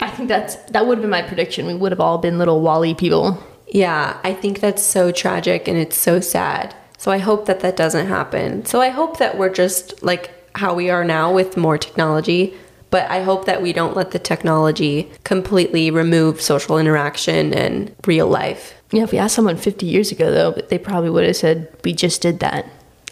[0.00, 1.66] I think that's that would have been my prediction.
[1.66, 3.42] We would have all been little WALL-E people.
[3.66, 6.74] Yeah, I think that's so tragic and it's so sad.
[6.96, 8.64] So I hope that that doesn't happen.
[8.64, 12.54] So I hope that we're just like how we are now with more technology,
[12.90, 18.28] but I hope that we don't let the technology completely remove social interaction and real
[18.28, 18.74] life.
[18.90, 21.92] Yeah, if we asked someone 50 years ago, though, they probably would have said, we
[21.92, 22.66] just did that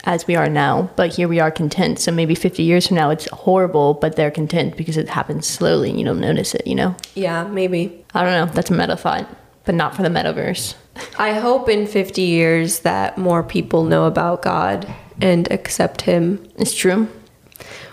[0.05, 0.89] as we are now.
[0.97, 1.99] But here we are content.
[1.99, 5.91] So maybe 50 years from now, it's horrible, but they're content because it happens slowly
[5.91, 6.97] and you don't notice it, you know?
[7.15, 8.05] Yeah, maybe.
[8.15, 8.55] I don't know.
[8.55, 9.29] That's a meta thought,
[9.65, 10.75] but not for the metaverse.
[11.19, 16.49] I hope in 50 years that more people know about God and accept Him.
[16.57, 17.09] It's true.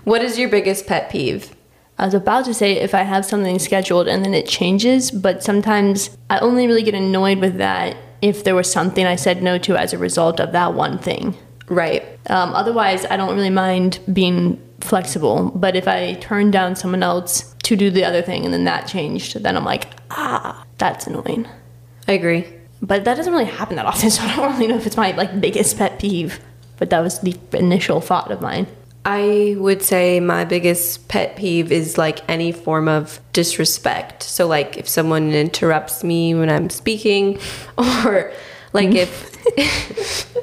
[0.06, 1.54] What is your biggest pet peeve?
[1.98, 5.44] I was about to say if I have something scheduled and then it changes, but
[5.44, 9.58] sometimes I only really get annoyed with that if there was something I said no
[9.60, 11.36] to as a result of that one thing.
[11.68, 12.04] Right.
[12.30, 15.52] Um, otherwise, I don't really mind being flexible.
[15.56, 18.88] But if I turn down someone else to do the other thing and then that
[18.88, 21.48] changed, then I'm like, ah, that's annoying.
[22.08, 22.46] I agree.
[22.82, 25.12] But that doesn't really happen that often, so I don't really know if it's my
[25.12, 26.40] like biggest pet peeve.
[26.78, 28.68] But that was the initial thought of mine.
[29.06, 34.24] I would say my biggest pet peeve is like any form of disrespect.
[34.24, 37.40] So, like if someone interrupts me when I'm speaking,
[37.78, 38.32] or
[38.72, 39.34] like if.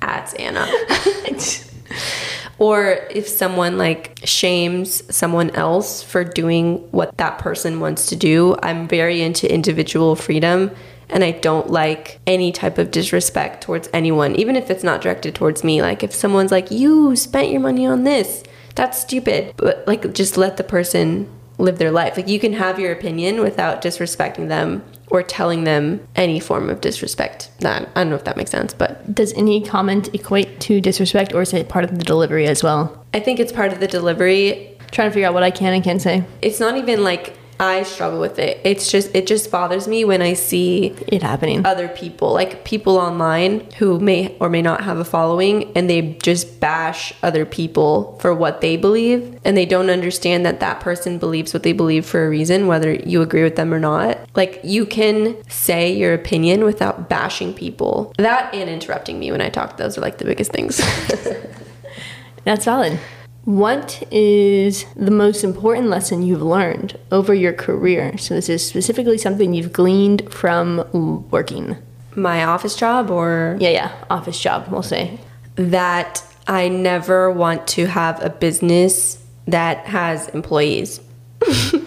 [0.00, 0.66] That's Anna.
[2.58, 8.56] or if someone like shames someone else for doing what that person wants to do.
[8.62, 10.70] I'm very into individual freedom
[11.10, 15.34] and I don't like any type of disrespect towards anyone, even if it's not directed
[15.34, 15.82] towards me.
[15.82, 18.42] Like if someone's like, "You spent your money on this."
[18.74, 19.54] That's stupid.
[19.56, 22.16] But like just let the person live their life.
[22.16, 26.80] Like you can have your opinion without disrespecting them or telling them any form of
[26.80, 27.50] disrespect.
[27.60, 31.34] That I don't know if that makes sense, but Does any comment equate to disrespect,
[31.34, 33.04] or is it part of the delivery as well?
[33.12, 34.70] I think it's part of the delivery.
[34.90, 36.24] Trying to figure out what I can and can't say.
[36.40, 38.60] It's not even like I struggle with it.
[38.64, 41.64] It's just it just bothers me when I see It happening.
[41.64, 46.14] other people, like people online who may or may not have a following, and they
[46.22, 51.18] just bash other people for what they believe, and they don't understand that that person
[51.18, 54.18] believes what they believe for a reason, whether you agree with them or not.
[54.34, 58.12] Like you can say your opinion without bashing people.
[58.18, 59.76] That and interrupting me when I talk.
[59.76, 60.78] Those are like the biggest things.
[62.44, 62.98] That's valid.
[63.44, 68.16] What is the most important lesson you've learned over your career?
[68.16, 70.84] So, this is specifically something you've gleaned from
[71.30, 71.76] working.
[72.16, 75.18] My office job or Yeah, yeah, office job, we'll say.
[75.56, 81.00] that I never want to have a business that has employees.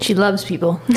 [0.00, 0.80] She loves people.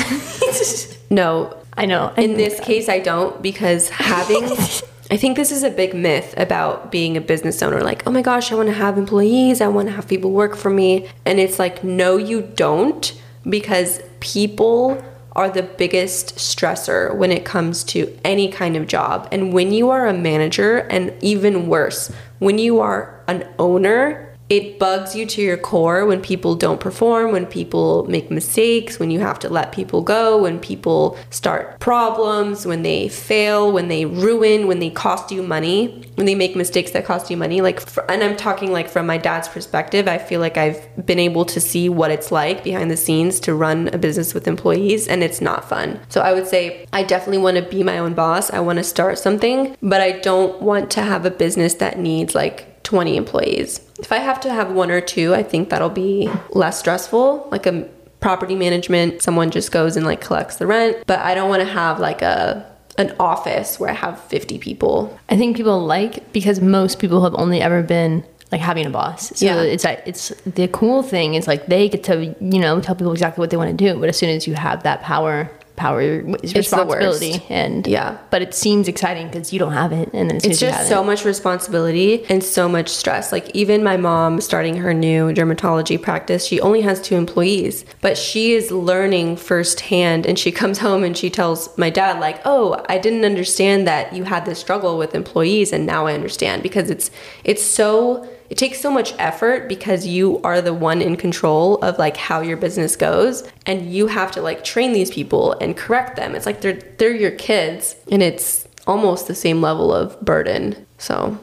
[1.10, 2.12] No, I know.
[2.16, 4.48] in this case, I don't because having.
[5.10, 7.80] I think this is a big myth about being a business owner.
[7.80, 9.60] Like, oh my gosh, I want to have employees.
[9.60, 11.08] I want to have people work for me.
[11.24, 15.02] And it's like, no, you don't because people
[15.36, 19.28] are the biggest stressor when it comes to any kind of job.
[19.30, 24.78] And when you are a manager, and even worse, when you are an owner, it
[24.78, 29.18] bugs you to your core when people don't perform, when people make mistakes, when you
[29.20, 34.66] have to let people go, when people start problems, when they fail, when they ruin,
[34.68, 37.60] when they cost you money, when they make mistakes that cost you money.
[37.60, 41.18] Like, fr- and I'm talking like from my dad's perspective, I feel like I've been
[41.18, 45.08] able to see what it's like behind the scenes to run a business with employees,
[45.08, 45.98] and it's not fun.
[46.08, 48.50] So I would say I definitely want to be my own boss.
[48.50, 52.34] I want to start something, but I don't want to have a business that needs
[52.34, 53.80] like 20 employees.
[53.98, 57.48] If I have to have one or two, I think that'll be less stressful.
[57.50, 57.88] Like a
[58.20, 61.68] property management, someone just goes and like collects the rent, but I don't want to
[61.68, 62.64] have like a
[62.98, 65.18] an office where I have 50 people.
[65.28, 69.36] I think people like because most people have only ever been like having a boss.
[69.36, 69.60] So Yeah.
[69.62, 73.12] it's like it's the cool thing is like they get to you know tell people
[73.12, 76.00] exactly what they want to do, but as soon as you have that power, power
[76.00, 78.18] is responsibility, and Yeah.
[78.30, 80.78] But it seems exciting because you don't have it, and then It's as you have
[80.78, 83.32] just so it, much responsibility and so much stress.
[83.32, 88.16] Like even my mom starting her new dermatology practice, she only has two employees, but
[88.18, 92.84] she is learning firsthand and she comes home and she tells my dad like, "Oh,
[92.88, 96.90] I didn't understand that you had this struggle with employees and now I understand because
[96.90, 97.10] it's
[97.44, 101.98] it's so it takes so much effort because you are the one in control of
[101.98, 106.16] like how your business goes and you have to like train these people and correct
[106.16, 106.34] them.
[106.34, 110.86] It's like they're they're your kids and it's almost the same level of burden.
[110.98, 111.38] So,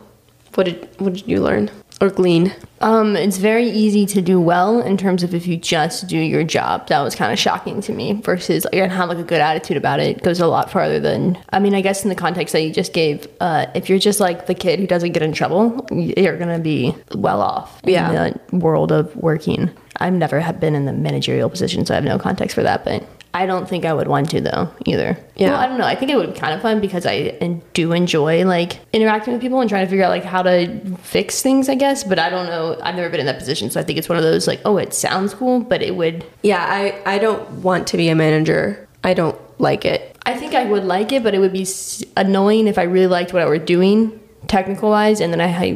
[0.56, 1.70] what did what did you learn
[2.04, 2.54] or glean?
[2.82, 6.44] Um, it's very easy to do well in terms of if you just do your
[6.44, 6.88] job.
[6.88, 8.14] That was kind of shocking to me.
[8.14, 11.38] Versus like, and have like a good attitude about it goes a lot farther than.
[11.54, 14.20] I mean, I guess in the context that you just gave, uh, if you're just
[14.20, 18.10] like the kid who doesn't get in trouble, you're gonna be well off Yeah.
[18.26, 19.70] in the world of working.
[19.98, 22.84] I've never have been in the managerial position, so I have no context for that.
[22.84, 23.04] But
[23.36, 25.18] I don't think I would want to though either.
[25.36, 25.52] Yeah.
[25.52, 25.86] Well, I don't know.
[25.86, 27.30] I think it would be kind of fun because I
[27.74, 31.42] do enjoy like interacting with people and trying to figure out like how to fix
[31.42, 31.68] things.
[31.68, 32.78] I guess, but I don't know.
[32.84, 34.78] I've never been in that position, so I think it's one of those like, oh,
[34.78, 36.26] it sounds cool, but it would.
[36.44, 38.88] Yeah, I I don't want to be a manager.
[39.04, 40.16] I don't like it.
[40.26, 41.68] I think I would like it, but it would be
[42.16, 44.20] annoying if I really liked what I were doing
[44.54, 45.70] technical wise, and then I, I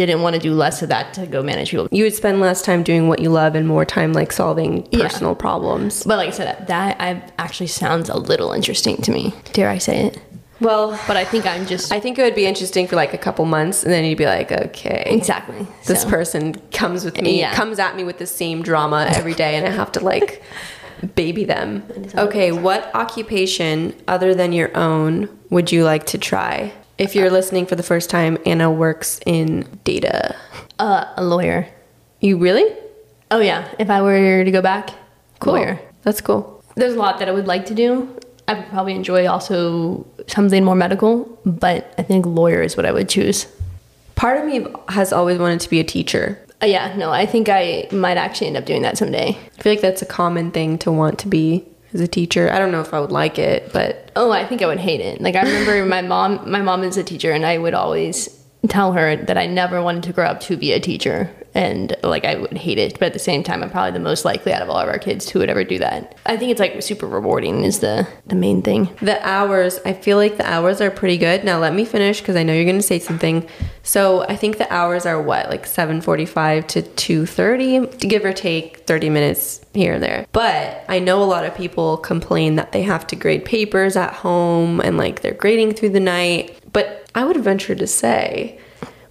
[0.00, 1.86] didn't want to do less of that to go manage people.
[1.92, 5.02] You would spend less time doing what you love and more time like solving Yeah.
[5.08, 6.02] personal problems.
[6.04, 9.32] But like I said, that I actually sounds a little interesting to me.
[9.52, 10.18] Dare I say it?
[10.60, 13.18] Well, But I think I'm just I think it would be interesting for like a
[13.18, 15.02] couple months and then you'd be like, okay.
[15.06, 17.54] exactly This So- person comes with me, Yeah.
[17.54, 20.42] comes at me with the same drama every day, and I have to like
[21.16, 21.82] baby them.
[22.16, 26.72] Okay, what occupation other than your own would you like to try?
[26.98, 30.36] If you're listening for the first time, Anna works in data.
[30.78, 31.68] Uh, a lawyer.
[32.20, 32.64] You really?
[33.30, 34.90] Oh yeah, if I were to go back,
[35.40, 35.54] Cool.
[35.54, 35.80] lawyer.
[36.02, 36.62] That's cool.
[36.76, 38.08] There's a lot that I would like to do.
[38.46, 42.92] I would probably enjoy also something more medical, but I think lawyer is what I
[42.92, 43.46] would choose.
[44.14, 46.38] Part of me has always wanted to be a teacher.
[46.62, 49.30] Uh, yeah, no, I think I might actually end up doing that someday.
[49.58, 52.50] I feel like that's a common thing to want to be as a teacher.
[52.50, 55.00] I don't know if I would like it, but Oh, I think I would hate
[55.00, 55.20] it.
[55.20, 56.48] Like I remember my mom.
[56.50, 58.28] My mom is a teacher, and I would always
[58.68, 62.24] tell her that I never wanted to grow up to be a teacher, and like
[62.24, 62.98] I would hate it.
[62.98, 64.98] But at the same time, I'm probably the most likely out of all of our
[64.98, 66.16] kids who would ever do that.
[66.26, 68.90] I think it's like super rewarding is the the main thing.
[69.00, 71.44] The hours, I feel like the hours are pretty good.
[71.44, 73.48] Now let me finish because I know you're going to say something.
[73.82, 78.78] So I think the hours are what, like 7:45 to 2:30, to give or take
[78.86, 80.26] 30 minutes here and there.
[80.32, 84.12] But I know a lot of people complain that they have to grade papers at
[84.12, 86.58] home and like they're grading through the night.
[86.72, 88.58] But I would venture to say,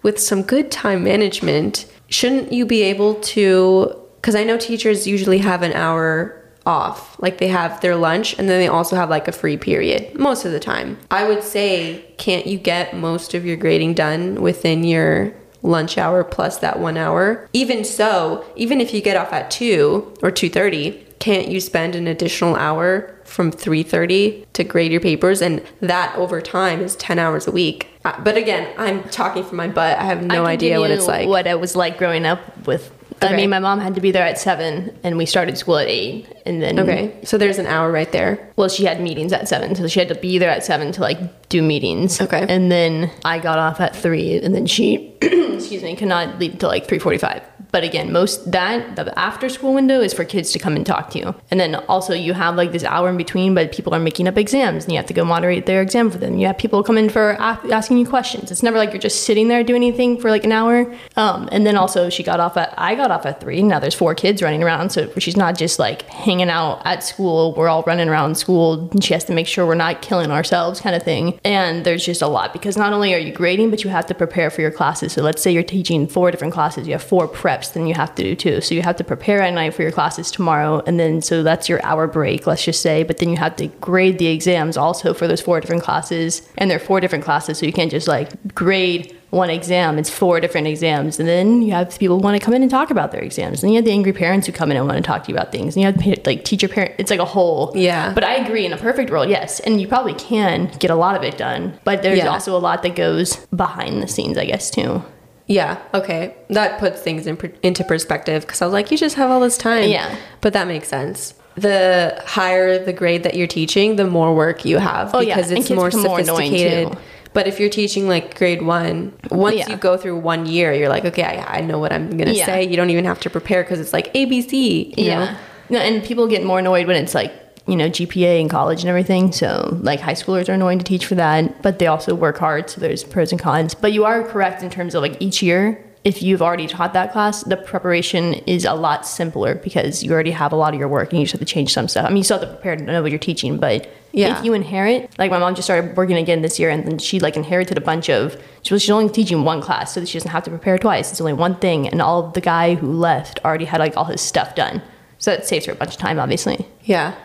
[0.01, 3.99] with some good time management, shouldn't you be able to?
[4.15, 7.15] Because I know teachers usually have an hour off.
[7.19, 10.45] Like they have their lunch and then they also have like a free period most
[10.45, 10.97] of the time.
[11.11, 16.23] I would say, can't you get most of your grading done within your lunch hour
[16.23, 17.49] plus that one hour?
[17.53, 22.07] Even so, even if you get off at 2 or 2.30, can't you spend an
[22.07, 27.47] additional hour from 3.30 to grade your papers and that over time is 10 hours
[27.47, 30.79] a week uh, but again i'm talking from my butt i have no I idea
[30.79, 32.91] what it's like What it was like growing up with.
[33.21, 35.87] I mean, my mom had to be there at seven, and we started school at
[35.87, 39.47] eight, and then okay so there's an hour right there Well, she had meetings at
[39.47, 42.19] seven, so she had to be there at seven to like do meetings.
[42.19, 42.45] Okay.
[42.49, 46.67] And then I got off at three, and then she, excuse me, cannot leave until
[46.69, 47.41] like three forty-five.
[47.73, 51.09] But again, most that the after school window is for kids to come and talk
[51.09, 53.99] to you, and then also you have like this hour in between, but people are
[53.99, 56.37] making up exams, and you have to go moderate their exam for them.
[56.37, 58.51] You have people come in for asking you questions.
[58.51, 60.93] It's never like you're just sitting there doing anything for like an hour.
[61.15, 63.63] Um, and then also she got off at I got off at three.
[63.63, 67.55] Now there's four kids running around, so she's not just like hanging out at school.
[67.55, 70.79] We're all running around school, and she has to make sure we're not killing ourselves,
[70.79, 71.39] kind of thing.
[71.43, 74.13] And there's just a lot because not only are you grading, but you have to
[74.13, 75.13] prepare for your classes.
[75.13, 78.13] So let's say you're teaching four different classes, you have four preps, then you have
[78.15, 78.61] to do too.
[78.61, 81.67] So you have to prepare at night for your classes tomorrow, and then so that's
[81.69, 83.03] your hour break, let's just say.
[83.03, 86.69] But then you have to grade the exams also for those four different classes, and
[86.69, 89.97] they're four different classes, so you can't just like grade one exam.
[89.97, 92.69] It's four different exams, and then you have people who want to come in and
[92.69, 93.63] talk about their exams.
[93.63, 95.35] And you have the angry parents who come in and want to talk to you
[95.35, 95.75] about things.
[95.75, 96.93] And you have like teacher parent.
[96.99, 97.71] It's like a whole.
[97.75, 98.13] Yeah.
[98.13, 98.63] But I agree.
[98.65, 101.73] In a perfect world, yes, and you probably can get a lot of it done.
[101.83, 102.27] But there's Yeah.
[102.27, 105.03] also a lot that goes behind the scenes, I guess, too.
[105.47, 109.29] Yeah okay that puts things in, into perspective because i was like you just have
[109.29, 110.15] all this time Yeah.
[110.41, 114.77] but that makes sense the higher the grade that you're teaching the more work you
[114.79, 116.97] have Oh, yeah, because and it's more become more sophisticated
[117.33, 119.69] but if you're teaching like grade one once Yeah.
[119.69, 122.45] you go through one year you're like okay i, I know what i'm gonna Yeah.
[122.45, 125.25] say you don't even have to prepare because it's like abc you yeah.
[125.25, 125.37] know?
[125.69, 127.31] No, and people get more annoyed when it's like,
[127.67, 129.31] you know, GPA in college and everything.
[129.31, 132.69] So, like, high schoolers are annoying to teach for that, but they also work hard.
[132.69, 133.73] So, there's pros and cons.
[133.73, 137.13] But you are correct in terms of like each year, if you've already taught that
[137.13, 140.89] class, the preparation is a lot simpler because you already have a lot of your
[140.89, 142.05] work and you just have to change some stuff.
[142.05, 144.37] I mean, you still have to prepare to know what you're teaching, but Yeah.
[144.37, 147.21] if you inherit, like my mom just started working again this year and then she
[147.21, 150.17] like inherited a bunch of, she was she's only teaching one class so that she
[150.17, 151.09] doesn't have to prepare twice.
[151.09, 151.87] It's only one thing.
[151.87, 154.81] And all the guy who left already had like all his stuff done.
[155.23, 156.67] So it saves her a bunch of time, obviously.
[156.83, 157.15] yeah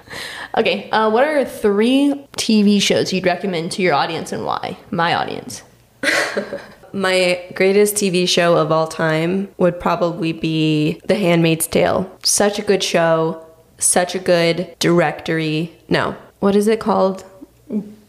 [0.57, 4.79] Okay, uh, what are three TV shows you'd recommend to your audience and why?
[4.93, 5.65] My audience.
[6.93, 12.09] My greatest TV show of all time would probably be The Handmaid's Tale.
[12.23, 13.45] Such a good show,
[13.79, 15.77] such a good directory.
[15.89, 17.25] No, what is it called?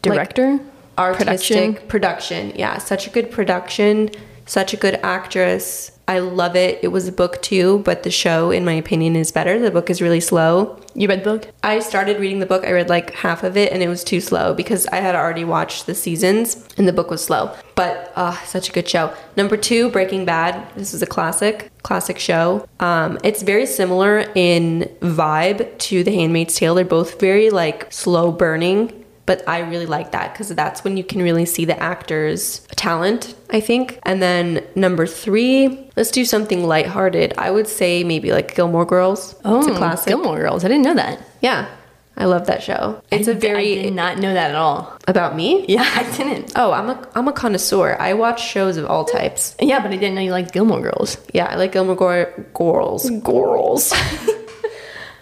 [0.02, 0.60] Director?
[0.98, 2.52] Artistic production.
[2.54, 4.10] Yeah, such a good production,
[4.46, 5.90] such a good actress.
[6.10, 6.80] I love it.
[6.82, 9.60] It was a book too, but the show, in my opinion, is better.
[9.60, 10.76] The book is really slow.
[10.92, 11.52] You read the book?
[11.62, 12.64] I started reading the book.
[12.64, 15.44] I read like half of it and it was too slow because I had already
[15.44, 17.54] watched the seasons and the book was slow.
[17.76, 19.14] But uh, such a good show.
[19.36, 20.66] Number two, Breaking Bad.
[20.74, 22.66] This is a classic, classic show.
[22.80, 26.74] Um, it's very similar in vibe to The Handmaid's Tale.
[26.74, 28.99] They're both very like slow burning.
[29.26, 33.34] But I really like that because that's when you can really see the actor's talent,
[33.50, 34.00] I think.
[34.02, 37.34] And then number three, let's do something lighthearted.
[37.38, 39.34] I would say maybe like Gilmore Girls.
[39.34, 40.12] it's a oh, classic.
[40.12, 40.64] Oh, Gilmore Girls.
[40.64, 41.20] I didn't know that.
[41.40, 41.68] Yeah,
[42.20, 43.02] I love that show.
[43.10, 44.98] It's a a very I did not know that at all.
[45.08, 45.64] about me.
[45.66, 46.52] Yeah, I didn't.
[46.54, 47.96] Oh, I'm a I'm a connoisseur.
[47.98, 49.56] I watch shows of all types.
[49.58, 51.16] Yeah, but I didn't know you liked Gilmore Girls.
[51.32, 53.08] Yeah, I like Gilmore Gor- Girls.
[53.08, 53.92] Girls.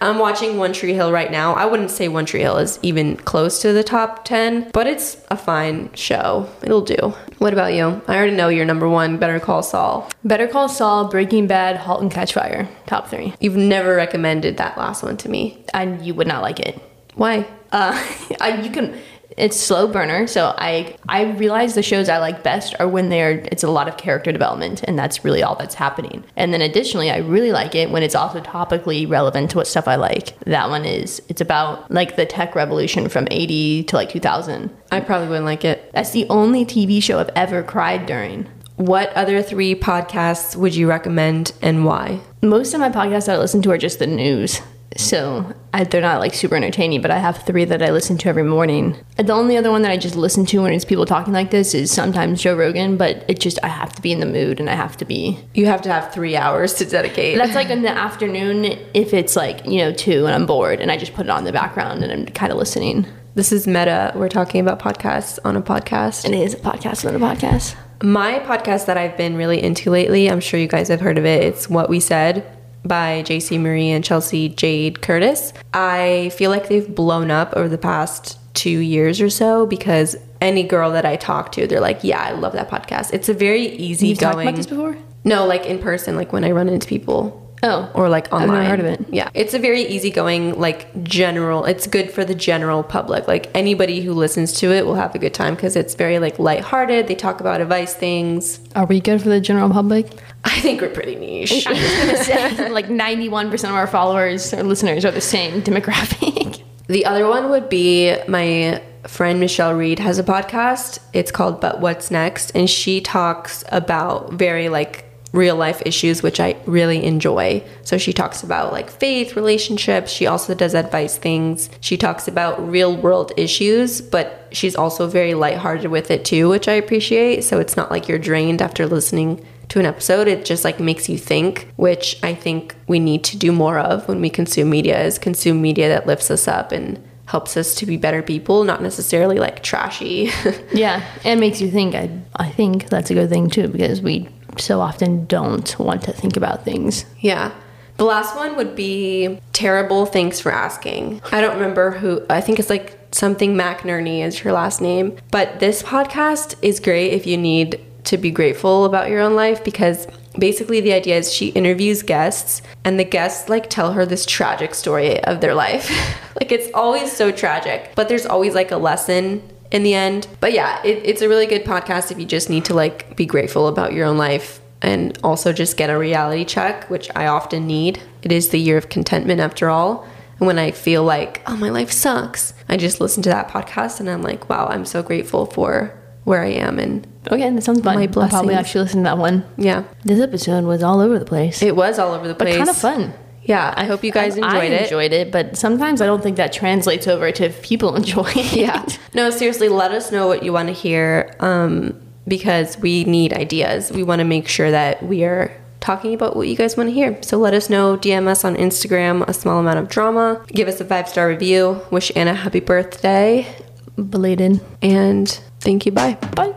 [0.01, 1.53] I'm watching One Tree Hill right now.
[1.53, 5.17] I wouldn't say One Tree Hill is even close to the top 10, but it's
[5.29, 6.49] a fine show.
[6.61, 7.13] It'll do.
[7.39, 8.01] What about you?
[8.07, 10.09] I already know your number one, Better Call Saul.
[10.23, 12.69] Better Call Saul, Breaking Bad, Halt and Catch Fire.
[12.85, 13.33] Top three.
[13.39, 15.65] You've never recommended that last one to me.
[15.73, 16.81] And you would not like it.
[17.15, 17.47] Why?
[17.71, 17.91] Uh,
[18.41, 18.97] I, you can.
[19.39, 23.39] It's slow burner, so I I realize the shows I like best are when they're
[23.51, 26.25] it's a lot of character development, and that's really all that's happening.
[26.35, 29.87] And then additionally, I really like it when it's also topically relevant to what stuff
[29.87, 30.37] I like.
[30.41, 34.75] That one is it's about like the tech revolution from eighty to like two thousand.
[34.91, 35.89] I probably wouldn't like it.
[35.93, 38.45] That's the only TV show I've ever cried during.
[38.75, 42.19] What other three podcasts would you recommend and why?
[42.41, 44.61] Most of my podcasts that I listen to are just the news.
[44.97, 48.29] So I, they're not like super entertaining, but I have three that I listen to
[48.29, 48.97] every morning.
[49.17, 51.73] The only other one that I just listen to when it's people talking like this
[51.73, 54.69] is sometimes Joe Rogan, but it just, I have to be in the mood and
[54.69, 55.39] I have to be.
[55.53, 57.37] You have to have three hours to dedicate.
[57.37, 60.91] That's like in the afternoon if it's like, you know, two and I'm bored and
[60.91, 63.05] I just put it on the background and I'm kind of listening.
[63.35, 64.11] This is Meta.
[64.15, 66.25] We're talking about podcasts on a podcast.
[66.25, 67.75] And it is a podcast on a podcast.
[68.01, 71.25] My podcast that I've been really into lately, I'm sure you guys have heard of
[71.25, 71.43] it.
[71.43, 72.45] It's What We Said.
[72.85, 75.53] By JC Marie and Chelsea Jade Curtis.
[75.73, 80.63] I feel like they've blown up over the past two years or so because any
[80.63, 83.65] girl that I talk to, they're like, "Yeah, I love that podcast." It's a very
[83.67, 84.47] easy You've talked going.
[84.47, 84.97] about this before?
[85.23, 87.48] No, like in person, like when I run into people.
[87.63, 87.91] Oh.
[87.93, 88.41] Or like online.
[88.41, 88.63] I've online.
[88.63, 89.13] never heard of it.
[89.13, 89.29] Yeah.
[89.33, 93.27] It's a very easygoing, like general, it's good for the general public.
[93.27, 96.39] Like anybody who listens to it will have a good time because it's very like
[96.39, 97.07] lighthearted.
[97.07, 98.59] They talk about advice things.
[98.75, 100.07] Are we good for the general public?
[100.45, 101.67] I think we're pretty niche.
[101.67, 106.63] I was gonna say like 91% of our followers or listeners are the same demographic.
[106.87, 110.97] The other one would be my friend Michelle Reed has a podcast.
[111.13, 116.39] It's called But What's Next and she talks about very like real life issues which
[116.39, 117.63] I really enjoy.
[117.83, 121.69] So she talks about like faith, relationships, she also does advice things.
[121.81, 126.67] She talks about real world issues, but she's also very lighthearted with it too, which
[126.67, 127.43] I appreciate.
[127.43, 131.07] So it's not like you're drained after listening to an episode it just like makes
[131.07, 134.99] you think which i think we need to do more of when we consume media
[134.99, 136.99] is consume media that lifts us up and
[137.29, 140.31] helps us to be better people not necessarily like trashy
[140.73, 141.93] yeah, and makes you think.
[141.93, 144.27] I, I think that's a good thing too because we
[144.57, 147.05] so often don't want to think about things.
[147.19, 147.51] yeah.
[147.97, 151.21] The last one would be terrible thanks for asking.
[151.33, 155.59] I don't remember who i think it's like something McInerny is her last name but
[155.59, 160.07] this podcast is great if you need to be grateful about your own life because
[160.37, 164.73] basically the idea is she interviews guests and the guests like tell her this tragic
[164.75, 165.89] story of their life.
[166.39, 169.41] Like it's always so tragic but there's always like a lesson
[169.71, 172.65] in the end but yeah it, it's a really good podcast if you just need
[172.65, 176.89] to like be grateful about your own life and also just get a reality check
[176.89, 180.07] which i often need it is the year of contentment after all
[180.39, 183.99] and when i feel like oh my life sucks i just listen to that podcast
[183.99, 185.93] and i'm like wow i'm so grateful for
[186.23, 187.95] where i am and oh, Okay, that sounds fun.
[187.95, 188.51] My I'll probably blessings.
[188.53, 189.45] actually listen to that one.
[189.57, 192.57] yeah This episode was all over the place, it was all over the place, but
[192.57, 193.13] kind of fun.
[193.49, 194.83] Yeah i hope you guys enjoyed I it.
[194.83, 198.53] enjoyed it, but sometimes I don't think that translates over to if people enjoy it.
[198.65, 198.85] yeah.
[199.13, 203.91] No seriously let us know what you want to hear um, because we need ideas.
[203.91, 206.93] We want to make sure that we are talking about what you guys want to
[206.93, 207.11] hear.
[207.23, 210.27] So let us know dm us on instagram a small amount of drama.
[210.47, 211.81] Give us a five star review.
[211.91, 213.47] Wish anna happy birthday.
[213.95, 214.61] Belated.
[214.81, 215.27] and
[215.59, 216.15] thank you bye.
[216.35, 216.53] Bye.